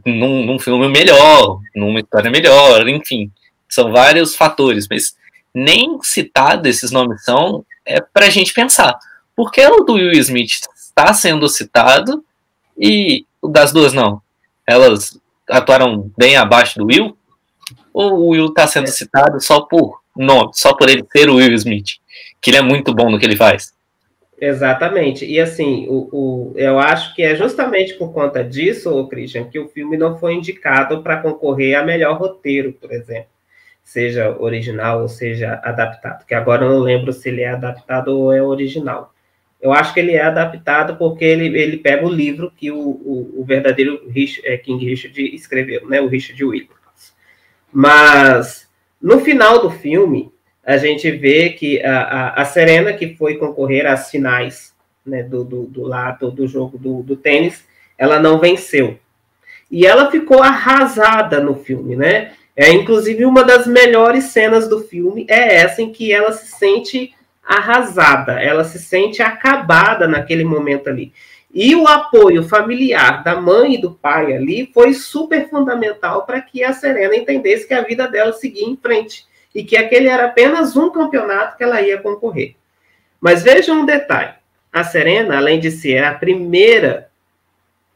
num, 0.04 0.44
num 0.44 0.58
filme 0.58 0.86
melhor, 0.88 1.60
numa 1.74 2.00
história 2.00 2.30
melhor, 2.30 2.86
enfim, 2.88 3.30
são 3.66 3.90
vários 3.90 4.36
fatores, 4.36 4.86
mas 4.90 5.14
nem 5.56 5.98
citado 6.02 6.68
esses 6.68 6.90
nomes 6.90 7.24
são, 7.24 7.64
é 7.82 7.98
para 7.98 8.26
a 8.26 8.30
gente 8.30 8.52
pensar. 8.52 8.94
Por 9.34 9.50
que 9.50 9.66
o 9.66 9.84
do 9.84 9.94
Will 9.94 10.12
Smith 10.12 10.50
está 10.76 11.14
sendo 11.14 11.48
citado 11.48 12.22
e 12.78 13.24
o 13.40 13.48
das 13.48 13.72
duas 13.72 13.94
não? 13.94 14.20
Elas 14.66 15.18
atuaram 15.48 16.10
bem 16.16 16.36
abaixo 16.36 16.78
do 16.78 16.84
Will? 16.84 17.16
Ou 17.90 18.12
o 18.12 18.28
Will 18.28 18.48
está 18.48 18.66
sendo 18.66 18.88
citado 18.88 19.40
só 19.40 19.62
por 19.62 20.02
nome, 20.14 20.50
só 20.52 20.74
por 20.74 20.90
ele 20.90 21.06
ser 21.10 21.30
o 21.30 21.36
Will 21.36 21.54
Smith? 21.54 21.92
Que 22.38 22.50
ele 22.50 22.58
é 22.58 22.62
muito 22.62 22.94
bom 22.94 23.10
no 23.10 23.18
que 23.18 23.24
ele 23.24 23.36
faz. 23.36 23.72
Exatamente. 24.38 25.24
E 25.24 25.40
assim, 25.40 25.86
o, 25.88 26.08
o, 26.12 26.52
eu 26.56 26.78
acho 26.78 27.14
que 27.14 27.22
é 27.22 27.34
justamente 27.34 27.94
por 27.94 28.12
conta 28.12 28.44
disso, 28.44 29.06
Christian, 29.08 29.44
que 29.44 29.58
o 29.58 29.68
filme 29.68 29.96
não 29.96 30.18
foi 30.18 30.34
indicado 30.34 31.02
para 31.02 31.16
concorrer 31.16 31.78
a 31.78 31.82
melhor 31.82 32.18
roteiro, 32.18 32.74
por 32.74 32.92
exemplo 32.92 33.35
seja 33.86 34.36
original 34.40 35.02
ou 35.02 35.08
seja 35.08 35.60
adaptado, 35.62 36.26
que 36.26 36.34
agora 36.34 36.64
eu 36.64 36.70
não 36.70 36.80
lembro 36.80 37.12
se 37.12 37.28
ele 37.28 37.42
é 37.42 37.50
adaptado 37.50 38.08
ou 38.08 38.32
é 38.32 38.42
original. 38.42 39.14
Eu 39.62 39.72
acho 39.72 39.94
que 39.94 40.00
ele 40.00 40.12
é 40.12 40.22
adaptado 40.22 40.96
porque 40.96 41.24
ele, 41.24 41.56
ele 41.56 41.76
pega 41.76 42.04
o 42.04 42.12
livro 42.12 42.52
que 42.54 42.68
o, 42.68 42.76
o, 42.76 43.40
o 43.40 43.44
verdadeiro 43.44 44.02
é, 44.44 44.56
King 44.56 44.84
Richard 44.84 45.18
escreveu, 45.32 45.86
né, 45.88 46.00
o 46.00 46.08
Richard 46.08 46.44
Williams. 46.44 47.14
Mas, 47.72 48.68
no 49.00 49.20
final 49.20 49.62
do 49.62 49.70
filme, 49.70 50.32
a 50.64 50.76
gente 50.76 51.08
vê 51.12 51.50
que 51.50 51.80
a, 51.80 52.00
a, 52.00 52.42
a 52.42 52.44
Serena, 52.44 52.92
que 52.92 53.14
foi 53.14 53.36
concorrer 53.36 53.86
às 53.86 54.10
finais 54.10 54.74
né, 55.06 55.22
do, 55.22 55.44
do, 55.44 55.62
do 55.62 55.82
lado 55.82 56.32
do 56.32 56.48
jogo 56.48 56.76
do, 56.76 57.04
do 57.04 57.14
tênis, 57.14 57.64
ela 57.96 58.18
não 58.18 58.40
venceu. 58.40 58.98
E 59.70 59.86
ela 59.86 60.10
ficou 60.10 60.42
arrasada 60.42 61.38
no 61.38 61.54
filme, 61.54 61.94
né? 61.94 62.32
É, 62.56 62.70
inclusive, 62.70 63.26
uma 63.26 63.44
das 63.44 63.66
melhores 63.66 64.24
cenas 64.24 64.66
do 64.66 64.80
filme 64.80 65.26
é 65.28 65.56
essa 65.56 65.82
em 65.82 65.92
que 65.92 66.10
ela 66.10 66.32
se 66.32 66.46
sente 66.56 67.14
arrasada, 67.44 68.40
ela 68.40 68.64
se 68.64 68.78
sente 68.78 69.22
acabada 69.22 70.08
naquele 70.08 70.42
momento 70.42 70.88
ali. 70.88 71.12
E 71.52 71.76
o 71.76 71.86
apoio 71.86 72.42
familiar 72.42 73.22
da 73.22 73.40
mãe 73.40 73.74
e 73.74 73.80
do 73.80 73.92
pai 73.92 74.34
ali 74.34 74.70
foi 74.74 74.94
super 74.94 75.48
fundamental 75.48 76.24
para 76.24 76.40
que 76.40 76.64
a 76.64 76.72
Serena 76.72 77.14
entendesse 77.14 77.68
que 77.68 77.74
a 77.74 77.82
vida 77.82 78.08
dela 78.08 78.32
seguia 78.32 78.66
em 78.66 78.76
frente 78.76 79.26
e 79.54 79.62
que 79.62 79.76
aquele 79.76 80.08
era 80.08 80.26
apenas 80.26 80.76
um 80.76 80.90
campeonato 80.90 81.56
que 81.56 81.62
ela 81.62 81.80
ia 81.80 81.98
concorrer. 81.98 82.56
Mas 83.20 83.42
veja 83.42 83.72
um 83.72 83.86
detalhe: 83.86 84.34
a 84.72 84.82
Serena, 84.82 85.36
além 85.36 85.60
de 85.60 85.70
ser 85.70 86.04
a 86.04 86.14
primeira 86.14 87.10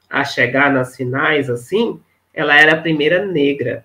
a 0.08 0.24
chegar 0.24 0.72
nas 0.72 0.96
finais 0.96 1.50
assim, 1.50 2.00
ela 2.32 2.58
era 2.58 2.72
a 2.72 2.80
primeira 2.80 3.24
negra 3.24 3.84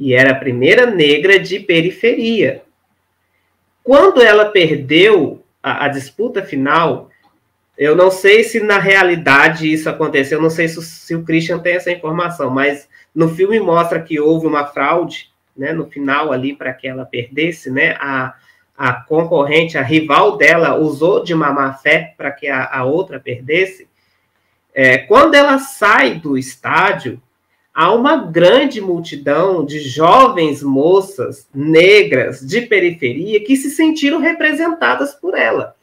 e 0.00 0.14
era 0.14 0.30
a 0.30 0.34
primeira 0.34 0.86
negra 0.86 1.38
de 1.38 1.60
periferia. 1.60 2.62
Quando 3.84 4.22
ela 4.22 4.46
perdeu 4.46 5.44
a, 5.62 5.84
a, 5.84 5.88
disputa 5.88 6.42
final, 6.42 7.10
eu 7.76 7.94
não 7.94 8.10
sei 8.10 8.42
se 8.42 8.60
na 8.60 8.78
realidade 8.78 9.70
isso 9.70 9.90
aconteceu, 9.90 10.40
não 10.40 10.48
sei 10.48 10.68
se, 10.68 10.82
se, 10.82 11.14
o 11.14 11.22
Christian 11.22 11.58
tem 11.58 11.74
essa 11.74 11.92
informação, 11.92 12.48
mas 12.48 12.88
no 13.14 13.28
filme 13.28 13.60
mostra 13.60 14.00
que 14.00 14.18
houve 14.18 14.46
uma 14.46 14.66
fraude, 14.66 15.30
né, 15.54 15.74
no 15.74 15.84
final 15.84 16.32
ali 16.32 16.56
para 16.56 16.72
que 16.72 16.88
ela 16.88 17.04
perdesse, 17.04 17.70
né, 17.70 17.94
a, 18.00 18.34
a 18.74 18.94
concorrente, 18.94 19.76
a 19.76 19.82
rival 19.82 20.38
dela 20.38 20.78
usou 20.78 21.22
de 21.22 21.34
uma 21.34 21.52
má 21.52 21.74
fé 21.74 22.14
para 22.16 22.30
que 22.30 22.48
a, 22.48 22.70
a 22.72 22.84
outra 22.84 23.20
perdesse. 23.20 23.86
É, 24.72 24.96
quando 24.96 25.34
ela 25.34 25.58
sai 25.58 26.14
do 26.14 26.38
estádio, 26.38 27.20
há 27.74 27.92
uma 27.92 28.16
grande 28.16 28.80
multidão 28.80 29.64
de 29.64 29.80
jovens 29.80 30.62
moças 30.62 31.48
negras 31.54 32.40
de 32.40 32.62
periferia 32.62 33.42
que 33.44 33.56
se 33.56 33.70
sentiram 33.70 34.18
representadas 34.18 35.14
por 35.14 35.36
ela. 35.36 35.74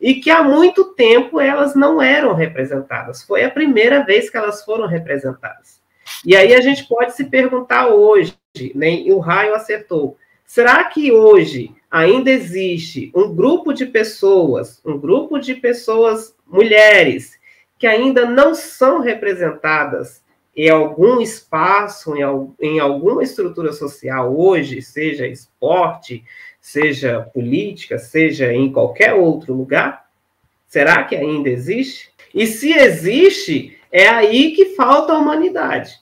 E 0.00 0.14
que 0.14 0.30
há 0.30 0.42
muito 0.42 0.94
tempo 0.94 1.40
elas 1.40 1.74
não 1.74 2.00
eram 2.00 2.34
representadas. 2.34 3.22
Foi 3.22 3.44
a 3.44 3.50
primeira 3.50 4.02
vez 4.02 4.30
que 4.30 4.36
elas 4.36 4.64
foram 4.64 4.86
representadas. 4.86 5.80
E 6.24 6.34
aí 6.34 6.54
a 6.54 6.60
gente 6.60 6.86
pode 6.88 7.14
se 7.14 7.24
perguntar 7.24 7.88
hoje, 7.88 8.34
nem 8.74 9.06
né, 9.06 9.12
o 9.12 9.18
raio 9.18 9.54
acertou. 9.54 10.16
Será 10.44 10.84
que 10.84 11.12
hoje 11.12 11.72
ainda 11.90 12.30
existe 12.30 13.12
um 13.14 13.34
grupo 13.34 13.72
de 13.72 13.86
pessoas, 13.86 14.80
um 14.84 14.98
grupo 14.98 15.38
de 15.38 15.54
pessoas 15.54 16.34
mulheres 16.46 17.38
que 17.78 17.86
ainda 17.86 18.26
não 18.26 18.54
são 18.54 19.00
representadas 19.00 20.22
em 20.62 20.68
algum 20.68 21.22
espaço, 21.22 22.14
em, 22.14 22.22
em 22.60 22.78
alguma 22.78 23.22
estrutura 23.22 23.72
social 23.72 24.38
hoje, 24.38 24.82
seja 24.82 25.26
esporte, 25.26 26.22
seja 26.60 27.22
política, 27.32 27.96
seja 27.98 28.52
em 28.52 28.70
qualquer 28.70 29.14
outro 29.14 29.54
lugar? 29.54 30.04
Será 30.66 31.02
que 31.04 31.16
ainda 31.16 31.48
existe? 31.48 32.10
E 32.34 32.46
se 32.46 32.74
existe, 32.74 33.78
é 33.90 34.06
aí 34.06 34.50
que 34.50 34.74
falta 34.76 35.14
a 35.14 35.18
humanidade. 35.18 35.98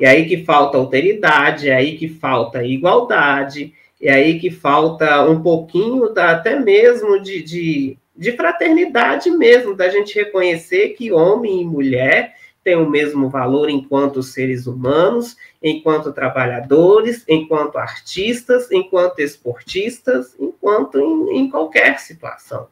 É 0.00 0.08
aí 0.08 0.24
que 0.24 0.42
falta 0.42 0.78
alteridade, 0.78 1.68
é 1.68 1.74
aí 1.74 1.98
que 1.98 2.08
falta 2.08 2.64
igualdade, 2.64 3.74
é 4.00 4.10
aí 4.10 4.40
que 4.40 4.50
falta 4.50 5.22
um 5.28 5.42
pouquinho 5.42 6.08
da, 6.08 6.30
até 6.30 6.58
mesmo 6.58 7.20
de, 7.20 7.42
de, 7.42 7.98
de 8.16 8.32
fraternidade 8.32 9.30
mesmo, 9.30 9.76
da 9.76 9.90
gente 9.90 10.14
reconhecer 10.14 10.94
que 10.94 11.12
homem 11.12 11.60
e 11.60 11.64
mulher 11.66 12.40
têm 12.62 12.76
o 12.76 12.88
mesmo 12.88 13.28
valor 13.28 13.68
enquanto 13.68 14.22
seres 14.22 14.66
humanos, 14.66 15.36
enquanto 15.62 16.12
trabalhadores, 16.12 17.24
enquanto 17.28 17.76
artistas, 17.76 18.70
enquanto 18.70 19.20
esportistas, 19.20 20.34
enquanto 20.38 20.98
em, 20.98 21.38
em 21.38 21.50
qualquer 21.50 21.98
situação, 21.98 22.68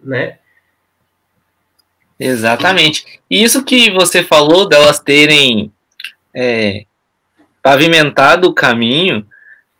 né? 0.00 0.38
Exatamente. 2.18 3.20
Isso 3.28 3.64
que 3.64 3.90
você 3.90 4.22
falou 4.22 4.68
delas 4.68 5.00
terem 5.00 5.72
é, 6.34 6.84
pavimentado 7.62 8.48
o 8.48 8.54
caminho, 8.54 9.26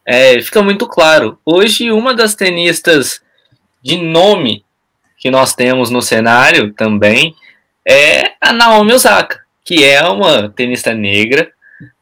é, 0.05 0.41
fica 0.41 0.63
muito 0.63 0.87
claro. 0.87 1.39
Hoje, 1.45 1.91
uma 1.91 2.15
das 2.15 2.35
tenistas 2.35 3.23
de 3.83 3.97
nome 3.97 4.65
que 5.19 5.31
nós 5.31 5.55
temos 5.55 5.91
no 5.91 6.03
cenário 6.03 6.73
também 6.73 7.35
é 7.87 8.33
a 8.41 8.53
Naomi 8.53 8.93
Osaka, 8.93 9.41
que 9.65 9.85
é 9.85 10.03
uma 10.03 10.49
tenista 10.49 10.95
negra 10.95 11.51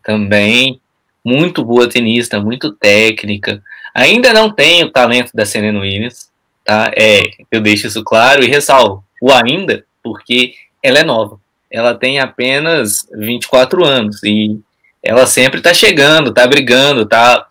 também, 0.02 0.80
muito 1.24 1.64
boa 1.64 1.88
tenista, 1.88 2.40
muito 2.40 2.72
técnica. 2.72 3.62
Ainda 3.94 4.32
não 4.32 4.50
tem 4.50 4.82
o 4.84 4.90
talento 4.90 5.30
da 5.34 5.44
Serena 5.44 5.80
Williams, 5.80 6.30
tá? 6.64 6.90
É, 6.96 7.22
eu 7.50 7.60
deixo 7.60 7.86
isso 7.86 8.02
claro 8.02 8.42
e 8.42 8.48
ressalvo 8.48 9.04
o 9.20 9.30
ainda, 9.30 9.84
porque 10.02 10.54
ela 10.82 10.98
é 10.98 11.04
nova. 11.04 11.38
Ela 11.70 11.94
tem 11.94 12.18
apenas 12.18 13.06
24 13.12 13.84
anos 13.84 14.22
e 14.22 14.58
ela 15.02 15.26
sempre 15.26 15.58
está 15.58 15.72
chegando, 15.74 16.30
está 16.30 16.46
brigando, 16.46 17.02
está 17.02 17.46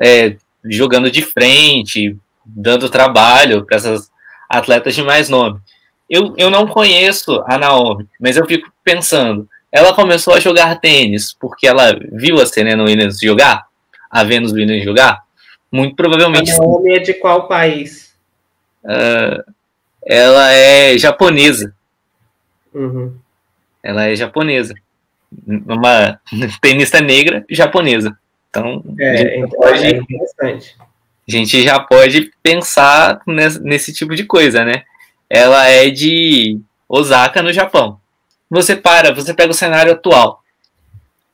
é, 0.00 0.36
jogando 0.64 1.10
de 1.10 1.22
frente, 1.22 2.16
dando 2.44 2.90
trabalho 2.90 3.64
para 3.64 3.76
essas 3.76 4.10
atletas 4.48 4.94
de 4.94 5.02
mais 5.02 5.28
nome. 5.28 5.60
Eu, 6.12 6.34
eu 6.36 6.50
não 6.50 6.66
conheço 6.66 7.42
a 7.46 7.56
Naomi, 7.56 8.06
mas 8.20 8.36
eu 8.36 8.44
fico 8.44 8.70
pensando, 8.84 9.48
ela 9.72 9.94
começou 9.94 10.34
a 10.34 10.40
jogar 10.40 10.78
tênis 10.78 11.32
porque 11.32 11.66
ela 11.66 11.98
viu 12.12 12.38
a 12.38 12.44
Serena 12.44 12.84
Williams 12.84 13.18
jogar, 13.18 13.66
a 14.10 14.22
Venus 14.22 14.52
Williams 14.52 14.84
jogar? 14.84 15.22
Muito 15.72 15.96
provavelmente. 15.96 16.52
A 16.52 16.58
Naomi 16.58 16.96
é 16.96 16.98
de 16.98 17.14
qual 17.14 17.48
país? 17.48 18.14
Uh, 18.84 19.42
ela 20.04 20.52
é 20.52 20.98
japonesa. 20.98 21.74
Uhum. 22.74 23.16
Ela 23.82 24.08
é 24.08 24.14
japonesa. 24.14 24.74
Uma 25.46 26.20
tenista 26.60 27.00
negra 27.00 27.42
japonesa. 27.48 28.14
Então, 28.50 28.84
é, 29.00 29.38
então 29.38 29.48
pode, 29.48 29.82
é 29.82 29.96
interessante. 29.96 30.76
A 31.26 31.32
gente 31.32 31.62
já 31.62 31.80
pode 31.80 32.30
pensar 32.42 33.22
nesse, 33.26 33.62
nesse 33.62 33.94
tipo 33.94 34.14
de 34.14 34.24
coisa, 34.24 34.62
né? 34.62 34.84
Ela 35.32 35.66
é 35.66 35.88
de 35.88 36.60
Osaka, 36.86 37.40
no 37.40 37.54
Japão. 37.54 37.98
Você 38.50 38.76
para, 38.76 39.14
você 39.14 39.32
pega 39.32 39.50
o 39.50 39.54
cenário 39.54 39.92
atual. 39.92 40.42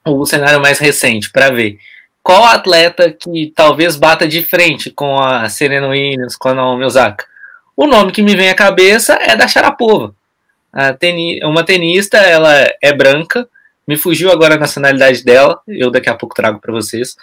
o 0.07 0.25
cenário 0.25 0.61
mais 0.61 0.79
recente 0.79 1.33
para 1.33 1.51
ver 1.51 1.81
qual 2.23 2.45
atleta 2.45 3.11
que 3.11 3.53
talvez 3.57 3.97
bata 3.97 4.29
de 4.29 4.41
frente 4.41 4.89
com 4.89 5.21
a 5.21 5.49
Serena 5.49 5.89
Williams, 5.89 6.37
com 6.37 6.49
a 6.49 6.55
Naomi 6.55 6.85
Osaka. 6.85 7.27
O 7.77 7.89
nome 7.89 8.13
que 8.13 8.23
me 8.23 8.37
vem 8.37 8.49
à 8.49 8.55
cabeça 8.55 9.15
é 9.15 9.35
da 9.35 9.49
Sharapova. 9.49 10.15
Teni 11.01 11.41
uma 11.43 11.65
tenista, 11.65 12.19
ela 12.19 12.55
é 12.81 12.93
branca, 12.93 13.49
me 13.85 13.97
fugiu 13.97 14.31
agora 14.31 14.55
a 14.55 14.59
nacionalidade 14.59 15.25
dela, 15.25 15.61
eu 15.67 15.91
daqui 15.91 16.09
a 16.09 16.15
pouco 16.15 16.37
trago 16.37 16.61
para 16.61 16.73
vocês. 16.73 17.17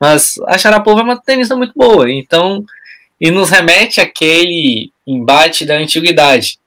Mas 0.00 0.40
a 0.46 0.56
Sharapova 0.56 1.00
é 1.00 1.04
uma 1.04 1.20
tenista 1.20 1.54
muito 1.54 1.74
boa, 1.76 2.10
então 2.10 2.64
e 3.20 3.30
nos 3.30 3.50
remete 3.50 4.00
àquele 4.00 4.91
embate 5.06 5.64
da 5.64 5.74
antiguidade, 5.74 6.58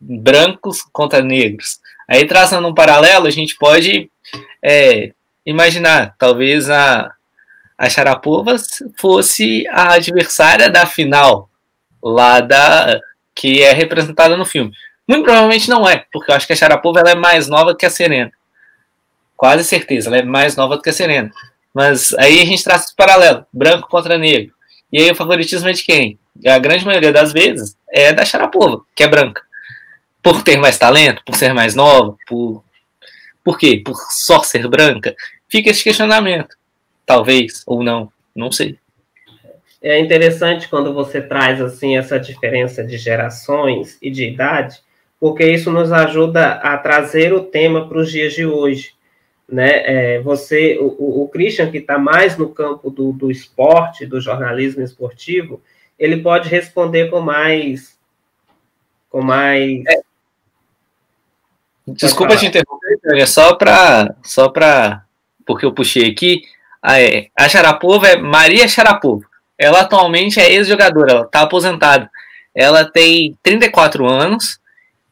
brancos 0.00 0.82
contra 0.92 1.22
negros. 1.22 1.80
Aí 2.08 2.26
traçando 2.26 2.68
um 2.68 2.74
paralelo, 2.74 3.26
a 3.26 3.30
gente 3.30 3.56
pode 3.56 4.10
é, 4.62 5.12
imaginar, 5.44 6.14
talvez 6.18 6.68
a 6.70 7.12
a 7.82 7.90
Sharapova 7.90 8.54
fosse 8.96 9.66
a 9.68 9.94
adversária 9.94 10.70
da 10.70 10.86
final 10.86 11.50
lá 12.00 12.40
da 12.40 13.00
que 13.34 13.60
é 13.60 13.72
representada 13.72 14.36
no 14.36 14.44
filme. 14.44 14.70
Muito 15.08 15.24
provavelmente 15.24 15.68
não 15.68 15.88
é, 15.88 16.04
porque 16.12 16.30
eu 16.30 16.36
acho 16.36 16.46
que 16.46 16.52
a 16.52 16.56
Sharapova 16.56 17.00
ela 17.00 17.10
é 17.10 17.14
mais 17.16 17.48
nova 17.48 17.74
que 17.74 17.84
a 17.84 17.90
Serena. 17.90 18.30
Quase 19.36 19.64
certeza, 19.64 20.08
ela 20.08 20.18
é 20.18 20.22
mais 20.22 20.54
nova 20.54 20.76
do 20.76 20.82
que 20.82 20.90
a 20.90 20.92
Serena. 20.92 21.32
Mas 21.74 22.14
aí 22.14 22.40
a 22.40 22.44
gente 22.44 22.62
traça 22.62 22.84
esse 22.84 22.94
paralelo, 22.94 23.44
branco 23.52 23.88
contra 23.88 24.16
negro. 24.16 24.54
E 24.92 25.00
aí 25.00 25.10
o 25.10 25.16
favoritismo 25.16 25.68
é 25.68 25.72
de 25.72 25.82
quem? 25.82 26.20
A 26.46 26.60
grande 26.60 26.86
maioria 26.86 27.12
das 27.12 27.32
vezes 27.32 27.76
é 27.92 28.12
da 28.12 28.24
Sharapova, 28.24 28.80
que 28.96 29.04
é 29.04 29.08
branca. 29.08 29.42
Por 30.22 30.42
ter 30.42 30.56
mais 30.56 30.78
talento, 30.78 31.22
por 31.24 31.36
ser 31.36 31.52
mais 31.52 31.74
nova, 31.74 32.16
por 32.26 32.64
por 33.44 33.58
quê? 33.58 33.82
Por 33.84 33.96
só 34.10 34.42
ser 34.42 34.68
branca? 34.68 35.14
Fica 35.48 35.70
esse 35.70 35.82
questionamento. 35.82 36.56
Talvez, 37.04 37.62
ou 37.66 37.82
não, 37.82 38.10
não 38.34 38.52
sei. 38.52 38.78
É 39.82 39.98
interessante 39.98 40.68
quando 40.68 40.94
você 40.94 41.20
traz 41.20 41.60
assim 41.60 41.96
essa 41.96 42.18
diferença 42.20 42.84
de 42.84 42.96
gerações 42.96 43.98
e 44.00 44.10
de 44.10 44.28
idade, 44.28 44.80
porque 45.18 45.44
isso 45.44 45.72
nos 45.72 45.90
ajuda 45.90 46.52
a 46.52 46.78
trazer 46.78 47.32
o 47.32 47.42
tema 47.42 47.88
para 47.88 47.98
os 47.98 48.10
dias 48.10 48.32
de 48.32 48.46
hoje. 48.46 48.92
Né? 49.48 49.70
É, 49.84 50.20
você, 50.20 50.78
o, 50.80 51.24
o 51.24 51.28
Christian, 51.28 51.70
que 51.70 51.78
está 51.78 51.98
mais 51.98 52.38
no 52.38 52.48
campo 52.48 52.90
do, 52.90 53.12
do 53.12 53.30
esporte, 53.30 54.06
do 54.06 54.20
jornalismo 54.20 54.82
esportivo, 54.82 55.60
ele 56.02 56.16
pode 56.20 56.48
responder 56.48 57.08
com 57.10 57.20
mais. 57.20 57.96
Com 59.08 59.22
mais. 59.22 59.84
É. 59.86 60.02
Desculpa 61.86 62.36
te 62.36 62.46
interromper, 62.46 62.98
é 63.14 63.24
só 63.24 63.54
para. 63.54 64.16
Só 64.20 64.48
para. 64.48 65.04
Porque 65.46 65.64
eu 65.64 65.72
puxei 65.72 66.10
aqui. 66.10 66.42
A, 66.82 67.00
é, 67.00 67.28
a 67.38 67.48
Sharapova 67.48 68.08
é 68.08 68.16
Maria 68.16 68.66
Sharapova. 68.66 69.24
Ela 69.56 69.82
atualmente 69.82 70.40
é 70.40 70.52
ex-jogadora, 70.52 71.12
ela 71.12 71.22
está 71.22 71.42
aposentada. 71.42 72.10
Ela 72.52 72.84
tem 72.84 73.38
34 73.40 74.04
anos 74.04 74.58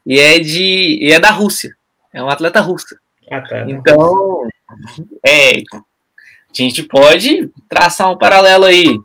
e 0.05 0.19
é 0.19 0.39
de 0.39 0.99
e 1.01 1.13
é 1.13 1.21
da 1.21 1.31
Rússia. 1.31 1.73
É 2.13 2.21
uma 2.21 2.33
atleta 2.33 2.59
russa. 2.59 2.99
Ah, 3.31 3.39
tá. 3.39 3.63
Então, 3.65 4.45
é, 5.25 5.59
a 5.71 5.81
gente 6.51 6.83
pode 6.83 7.49
traçar 7.69 8.11
um 8.11 8.17
paralelo 8.17 8.65
aí. 8.65 8.99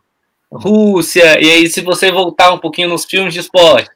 Rússia, 0.57 1.40
e 1.40 1.51
aí 1.51 1.69
se 1.69 1.81
você 1.81 2.11
voltar 2.11 2.53
um 2.53 2.59
pouquinho 2.59 2.88
nos 2.88 3.05
filmes 3.05 3.35
de 3.35 3.40
esporte. 3.40 3.90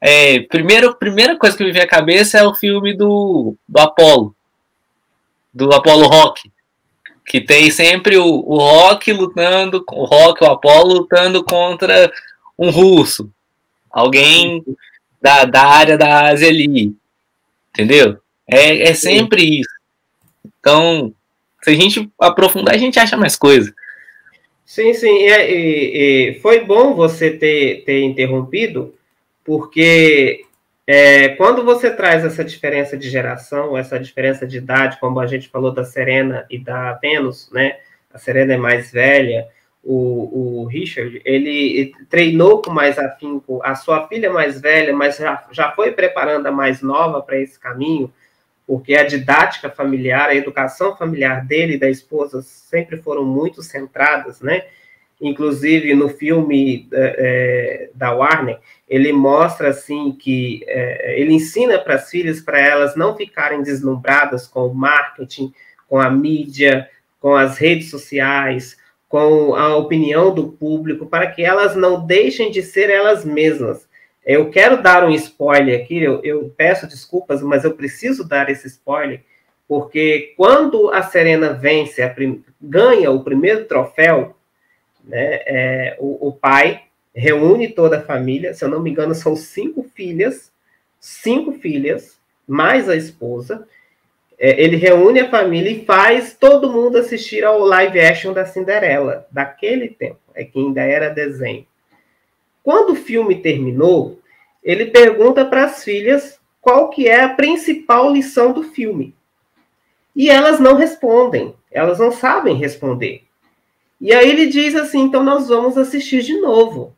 É, 0.00 0.40
primeiro, 0.40 0.94
primeira 0.96 1.36
coisa 1.36 1.56
que 1.56 1.62
me 1.62 1.72
vem 1.72 1.82
à 1.82 1.86
cabeça 1.86 2.38
é 2.38 2.44
o 2.44 2.54
filme 2.54 2.92
do, 2.92 3.54
do 3.68 3.80
Apollo. 3.80 4.34
Do 5.54 5.72
Apollo 5.72 6.06
Rock. 6.06 6.50
Que 7.24 7.40
tem 7.40 7.70
sempre 7.70 8.16
o, 8.16 8.26
o 8.26 8.58
Rock 8.58 9.12
lutando, 9.12 9.84
o 9.92 10.04
Rock, 10.04 10.42
o 10.42 10.50
Apollo 10.50 10.94
lutando 10.94 11.44
contra 11.44 12.12
um 12.58 12.70
russo. 12.70 13.30
Alguém 13.90 14.64
da, 15.20 15.44
da 15.44 15.64
área 15.64 15.96
da 15.96 16.30
Ásia 16.30 16.48
ali. 16.48 16.92
Entendeu? 17.70 18.18
É, 18.46 18.90
é 18.90 18.94
sempre 18.94 19.60
isso. 19.60 19.70
Então, 20.58 21.14
se 21.62 21.70
a 21.70 21.74
gente 21.74 22.10
aprofundar, 22.18 22.74
a 22.74 22.78
gente 22.78 22.98
acha 22.98 23.16
mais 23.16 23.36
coisa. 23.36 23.72
Sim, 24.64 24.94
sim. 24.94 25.08
E, 25.08 25.28
e, 25.28 26.30
e 26.36 26.40
foi 26.40 26.64
bom 26.64 26.94
você 26.94 27.30
ter, 27.30 27.84
ter 27.84 28.02
interrompido, 28.02 28.94
porque 29.44 30.44
é, 30.86 31.30
quando 31.30 31.64
você 31.64 31.94
traz 31.94 32.24
essa 32.24 32.44
diferença 32.44 32.96
de 32.96 33.08
geração, 33.08 33.76
essa 33.76 33.98
diferença 33.98 34.46
de 34.46 34.58
idade, 34.58 34.98
como 35.00 35.20
a 35.20 35.26
gente 35.26 35.48
falou 35.48 35.72
da 35.72 35.84
Serena 35.84 36.46
e 36.50 36.58
da 36.58 36.94
Vênus, 36.94 37.50
né? 37.52 37.78
A 38.12 38.18
Serena 38.18 38.54
é 38.54 38.56
mais 38.56 38.90
velha, 38.92 39.48
o, 39.82 40.62
o 40.62 40.66
Richard, 40.66 41.20
ele 41.24 41.92
treinou 42.08 42.62
com 42.62 42.70
mais 42.70 42.98
afinco 42.98 43.60
a 43.64 43.74
sua 43.74 44.06
filha 44.06 44.30
mais 44.32 44.60
velha, 44.60 44.92
mas 44.94 45.16
já, 45.16 45.44
já 45.50 45.72
foi 45.72 45.92
preparando 45.92 46.46
a 46.46 46.52
mais 46.52 46.82
nova 46.82 47.20
para 47.20 47.38
esse 47.38 47.58
caminho, 47.58 48.12
porque 48.66 48.94
a 48.94 49.04
didática 49.04 49.68
familiar, 49.70 50.28
a 50.28 50.34
educação 50.34 50.96
familiar 50.96 51.44
dele 51.44 51.74
e 51.74 51.78
da 51.78 51.90
esposa 51.90 52.42
sempre 52.42 52.96
foram 52.96 53.24
muito 53.24 53.62
centradas, 53.62 54.40
né? 54.40 54.64
Inclusive, 55.20 55.94
no 55.94 56.08
filme 56.08 56.88
é, 56.92 57.90
da 57.94 58.12
Warner, 58.12 58.58
ele 58.88 59.12
mostra, 59.12 59.68
assim, 59.68 60.10
que 60.12 60.64
é, 60.66 61.20
ele 61.20 61.32
ensina 61.32 61.78
para 61.78 61.94
as 61.94 62.10
filhas, 62.10 62.40
para 62.40 62.58
elas 62.58 62.96
não 62.96 63.16
ficarem 63.16 63.62
deslumbradas 63.62 64.48
com 64.48 64.66
o 64.66 64.74
marketing, 64.74 65.52
com 65.88 66.00
a 66.00 66.10
mídia, 66.10 66.88
com 67.20 67.36
as 67.36 67.56
redes 67.56 67.88
sociais, 67.88 68.76
com 69.08 69.54
a 69.54 69.76
opinião 69.76 70.34
do 70.34 70.48
público, 70.48 71.06
para 71.06 71.28
que 71.28 71.44
elas 71.44 71.76
não 71.76 72.04
deixem 72.04 72.50
de 72.50 72.62
ser 72.62 72.90
elas 72.90 73.24
mesmas. 73.24 73.86
Eu 74.24 74.50
quero 74.50 74.80
dar 74.80 75.04
um 75.04 75.10
spoiler 75.10 75.80
aqui, 75.80 76.00
eu, 76.00 76.20
eu 76.22 76.52
peço 76.56 76.86
desculpas, 76.86 77.42
mas 77.42 77.64
eu 77.64 77.74
preciso 77.74 78.26
dar 78.26 78.48
esse 78.48 78.68
spoiler, 78.68 79.20
porque 79.66 80.32
quando 80.36 80.90
a 80.90 81.02
Serena 81.02 81.52
vence, 81.52 82.02
a 82.02 82.14
ganha 82.60 83.10
o 83.10 83.24
primeiro 83.24 83.64
troféu, 83.64 84.36
né, 85.04 85.40
é, 85.44 85.96
o, 85.98 86.28
o, 86.28 86.32
pai 86.32 86.82
reúne 87.12 87.68
toda 87.68 87.98
a 87.98 88.02
família, 88.02 88.54
se 88.54 88.64
eu 88.64 88.68
não 88.68 88.80
me 88.80 88.90
engano, 88.90 89.14
são 89.14 89.34
cinco 89.34 89.82
filhas, 89.82 90.52
cinco 91.00 91.52
filhas, 91.54 92.16
mais 92.46 92.88
a 92.88 92.94
esposa, 92.94 93.66
é, 94.38 94.62
ele 94.62 94.76
reúne 94.76 95.18
a 95.18 95.30
família 95.30 95.70
e 95.70 95.84
faz 95.84 96.32
todo 96.32 96.70
mundo 96.70 96.98
assistir 96.98 97.44
ao 97.44 97.58
live 97.58 98.00
action 98.00 98.32
da 98.32 98.46
Cinderela, 98.46 99.26
daquele 99.32 99.88
tempo, 99.88 100.20
é 100.32 100.44
que 100.44 100.60
ainda 100.60 100.82
era 100.82 101.08
desenho. 101.08 101.66
Quando 102.62 102.90
o 102.90 102.96
filme 102.96 103.42
terminou, 103.42 104.20
ele 104.62 104.86
pergunta 104.86 105.44
para 105.44 105.64
as 105.64 105.82
filhas 105.82 106.38
qual 106.60 106.90
que 106.90 107.08
é 107.08 107.22
a 107.22 107.28
principal 107.28 108.12
lição 108.12 108.52
do 108.52 108.62
filme. 108.62 109.14
E 110.14 110.30
elas 110.30 110.60
não 110.60 110.76
respondem, 110.76 111.54
elas 111.70 111.98
não 111.98 112.12
sabem 112.12 112.54
responder. 112.54 113.24
E 114.00 114.12
aí 114.12 114.30
ele 114.30 114.46
diz 114.46 114.74
assim, 114.74 115.00
então 115.00 115.22
nós 115.22 115.48
vamos 115.48 115.76
assistir 115.78 116.22
de 116.22 116.40
novo. 116.40 116.94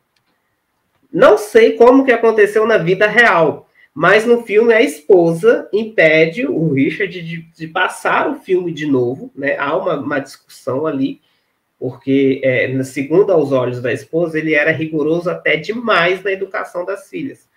Não 1.11 1.37
sei 1.37 1.73
como 1.73 2.03
que 2.03 2.11
aconteceu 2.11 2.67
na 2.67 2.77
vida 2.77 3.07
real, 3.07 3.69
mas 3.93 4.25
no 4.25 4.43
filme 4.43 4.73
a 4.73 4.81
esposa 4.81 5.69
impede 5.71 6.45
o 6.45 6.73
Richard 6.73 7.21
de, 7.21 7.41
de 7.41 7.67
passar 7.67 8.29
o 8.29 8.41
filme 8.41 8.73
de 8.73 8.85
novo, 8.85 9.31
né? 9.33 9.57
Há 9.57 9.77
uma, 9.77 9.95
uma 9.97 10.19
discussão 10.19 10.85
ali, 10.85 11.21
porque, 11.79 12.41
é, 12.43 12.83
segundo 12.83 13.31
aos 13.31 13.51
olhos 13.51 13.81
da 13.81 13.91
esposa, 13.91 14.37
ele 14.39 14.53
era 14.53 14.71
rigoroso 14.71 15.29
até 15.29 15.57
demais 15.57 16.23
na 16.23 16.31
educação 16.31 16.85
das 16.85 17.09
filhas. 17.09 17.47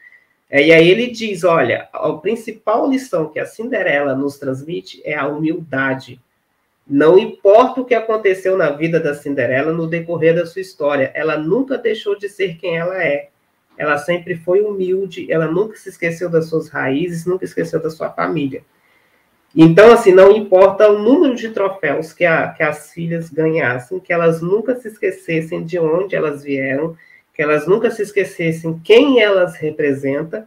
É, 0.50 0.66
e 0.66 0.72
aí 0.72 0.88
ele 0.88 1.08
diz: 1.08 1.44
olha, 1.44 1.88
a 1.92 2.12
principal 2.14 2.88
lição 2.88 3.28
que 3.28 3.38
a 3.38 3.46
Cinderela 3.46 4.14
nos 4.14 4.38
transmite 4.38 5.00
é 5.04 5.14
a 5.14 5.26
humildade. 5.26 6.20
Não 6.86 7.18
importa 7.18 7.80
o 7.80 7.84
que 7.84 7.94
aconteceu 7.94 8.56
na 8.56 8.70
vida 8.70 8.98
da 8.98 9.14
Cinderela 9.14 9.72
no 9.72 9.86
decorrer 9.86 10.34
da 10.34 10.46
sua 10.46 10.62
história, 10.62 11.12
ela 11.14 11.36
nunca 11.36 11.76
deixou 11.76 12.18
de 12.18 12.28
ser 12.28 12.56
quem 12.56 12.78
ela 12.78 13.02
é 13.02 13.28
ela 13.78 13.96
sempre 13.96 14.34
foi 14.34 14.60
humilde, 14.60 15.30
ela 15.32 15.46
nunca 15.46 15.76
se 15.76 15.88
esqueceu 15.88 16.28
das 16.28 16.46
suas 16.46 16.68
raízes, 16.68 17.24
nunca 17.24 17.44
esqueceu 17.44 17.80
da 17.80 17.88
sua 17.88 18.10
família. 18.10 18.64
Então, 19.56 19.92
assim, 19.92 20.12
não 20.12 20.30
importa 20.30 20.88
o 20.90 20.98
número 20.98 21.34
de 21.34 21.48
troféus 21.50 22.12
que, 22.12 22.24
a, 22.24 22.48
que 22.48 22.62
as 22.62 22.92
filhas 22.92 23.30
ganhassem, 23.30 23.98
que 23.98 24.12
elas 24.12 24.42
nunca 24.42 24.76
se 24.76 24.88
esquecessem 24.88 25.64
de 25.64 25.78
onde 25.78 26.14
elas 26.14 26.42
vieram, 26.42 26.96
que 27.34 27.42
elas 27.42 27.66
nunca 27.66 27.90
se 27.90 28.02
esquecessem 28.02 28.78
quem 28.84 29.20
elas 29.20 29.56
representam, 29.56 30.44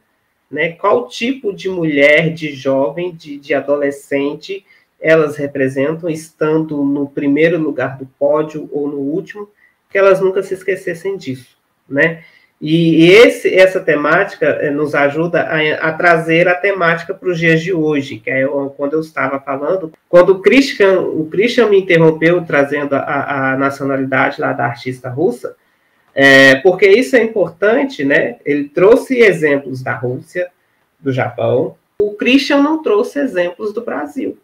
né, 0.49 0.73
qual 0.73 1.07
tipo 1.07 1.53
de 1.53 1.69
mulher, 1.69 2.33
de 2.33 2.53
jovem, 2.53 3.15
de, 3.15 3.37
de 3.37 3.53
adolescente 3.53 4.65
elas 4.99 5.35
representam, 5.35 6.07
estando 6.09 6.83
no 6.83 7.09
primeiro 7.09 7.57
lugar 7.57 7.97
do 7.97 8.05
pódio 8.05 8.69
ou 8.71 8.87
no 8.87 8.99
último, 8.99 9.49
que 9.89 9.97
elas 9.97 10.21
nunca 10.21 10.43
se 10.43 10.53
esquecessem 10.53 11.17
disso, 11.17 11.57
né? 11.89 12.23
E, 12.61 13.09
esse, 13.09 13.53
essa 13.55 13.79
temática 13.79 14.45
eh, 14.45 14.69
nos 14.69 14.93
ajuda 14.93 15.41
a, 15.41 15.89
a 15.89 15.93
trazer 15.93 16.47
a 16.47 16.53
temática 16.53 17.11
para 17.11 17.29
os 17.29 17.39
dias 17.39 17.59
de 17.59 17.73
hoje, 17.73 18.19
que 18.19 18.29
é 18.29 18.45
quando 18.77 18.93
eu 18.93 18.99
estava 18.99 19.39
falando, 19.39 19.91
quando 20.07 20.33
o 20.33 20.39
Christian, 20.39 20.99
o 20.99 21.25
Christian 21.25 21.69
me 21.69 21.79
interrompeu 21.79 22.45
trazendo 22.45 22.93
a, 22.93 23.53
a 23.53 23.57
nacionalidade 23.57 24.39
lá 24.39 24.53
da 24.53 24.65
artista 24.65 25.09
russa, 25.09 25.55
é, 26.13 26.55
porque 26.57 26.87
isso 26.87 27.15
é 27.15 27.23
importante, 27.23 28.05
né? 28.05 28.35
Ele 28.45 28.69
trouxe 28.69 29.17
exemplos 29.17 29.81
da 29.81 29.95
Rússia, 29.95 30.47
do 30.99 31.11
Japão. 31.11 31.75
O 31.99 32.13
Christian 32.13 32.61
não 32.61 32.83
trouxe 32.83 33.19
exemplos 33.19 33.73
do 33.73 33.81
Brasil. 33.81 34.37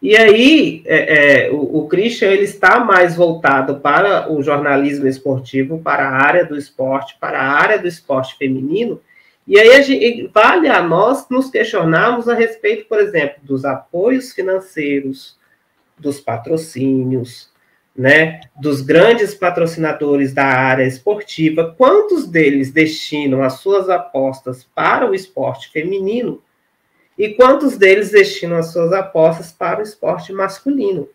E 0.00 0.16
aí, 0.16 0.82
é, 0.86 1.46
é, 1.46 1.50
o, 1.50 1.78
o 1.78 1.88
Christian 1.88 2.30
ele 2.30 2.44
está 2.44 2.78
mais 2.80 3.16
voltado 3.16 3.80
para 3.80 4.32
o 4.32 4.40
jornalismo 4.42 5.08
esportivo, 5.08 5.80
para 5.80 6.08
a 6.08 6.24
área 6.24 6.44
do 6.44 6.56
esporte, 6.56 7.16
para 7.20 7.40
a 7.40 7.50
área 7.50 7.78
do 7.78 7.88
esporte 7.88 8.36
feminino. 8.38 9.00
E 9.46 9.58
aí 9.58 9.74
a 9.74 9.82
gente, 9.82 10.30
vale 10.32 10.68
a 10.68 10.80
nós 10.82 11.28
nos 11.28 11.50
questionarmos 11.50 12.28
a 12.28 12.34
respeito, 12.34 12.86
por 12.86 13.00
exemplo, 13.00 13.38
dos 13.42 13.64
apoios 13.64 14.32
financeiros, 14.32 15.36
dos 15.98 16.20
patrocínios, 16.20 17.50
né, 17.96 18.40
dos 18.60 18.80
grandes 18.80 19.34
patrocinadores 19.34 20.32
da 20.32 20.44
área 20.44 20.84
esportiva, 20.84 21.74
quantos 21.76 22.28
deles 22.28 22.70
destinam 22.70 23.42
as 23.42 23.54
suas 23.54 23.90
apostas 23.90 24.62
para 24.72 25.10
o 25.10 25.14
esporte 25.14 25.68
feminino 25.72 26.40
e 27.18 27.30
quantos 27.30 27.76
deles 27.76 28.10
destinam 28.10 28.58
as 28.58 28.72
suas 28.72 28.92
apostas 28.92 29.50
para 29.50 29.80
o 29.80 29.82
esporte 29.82 30.32
masculino? 30.32 31.08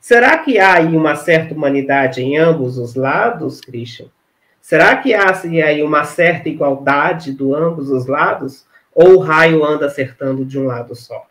Será 0.00 0.38
que 0.38 0.58
há 0.58 0.74
aí 0.74 0.96
uma 0.96 1.16
certa 1.16 1.54
humanidade 1.54 2.22
em 2.22 2.36
ambos 2.36 2.78
os 2.78 2.94
lados, 2.94 3.60
Christian? 3.60 4.06
Será 4.60 4.96
que 4.96 5.12
há 5.12 5.30
aí 5.66 5.82
uma 5.82 6.04
certa 6.04 6.48
igualdade 6.48 7.32
do 7.32 7.54
ambos 7.54 7.90
os 7.90 8.06
lados? 8.06 8.64
Ou 8.94 9.16
o 9.16 9.18
raio 9.18 9.64
anda 9.64 9.86
acertando 9.86 10.44
de 10.44 10.58
um 10.58 10.66
lado 10.66 10.94
só? 10.94 11.26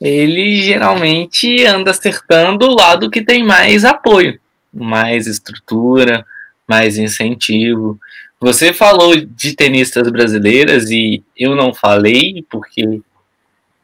ele 0.00 0.54
geralmente 0.62 1.64
anda 1.64 1.90
acertando 1.90 2.66
o 2.66 2.74
lado 2.74 3.10
que 3.10 3.22
tem 3.22 3.44
mais 3.44 3.84
apoio, 3.84 4.38
mais 4.72 5.26
estrutura, 5.26 6.24
mais 6.66 6.98
incentivo. 6.98 7.98
Você 8.40 8.72
falou 8.72 9.16
de 9.16 9.54
tenistas 9.54 10.08
brasileiras 10.10 10.90
e 10.90 11.22
eu 11.36 11.56
não 11.56 11.74
falei 11.74 12.44
porque 12.48 13.00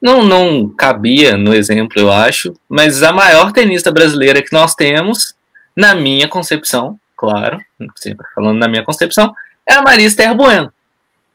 não 0.00 0.22
não 0.22 0.68
cabia 0.68 1.36
no 1.36 1.54
exemplo, 1.54 2.00
eu 2.00 2.12
acho, 2.12 2.54
mas 2.68 3.02
a 3.02 3.12
maior 3.12 3.52
tenista 3.52 3.90
brasileira 3.90 4.42
que 4.42 4.52
nós 4.52 4.74
temos, 4.74 5.34
na 5.74 5.94
minha 5.94 6.28
concepção, 6.28 7.00
claro, 7.16 7.58
sempre 7.96 8.26
falando 8.34 8.58
na 8.58 8.68
minha 8.68 8.84
concepção, 8.84 9.34
é 9.66 9.74
a 9.74 9.82
Maria 9.82 10.06
Esther 10.06 10.34
Bueno. 10.34 10.72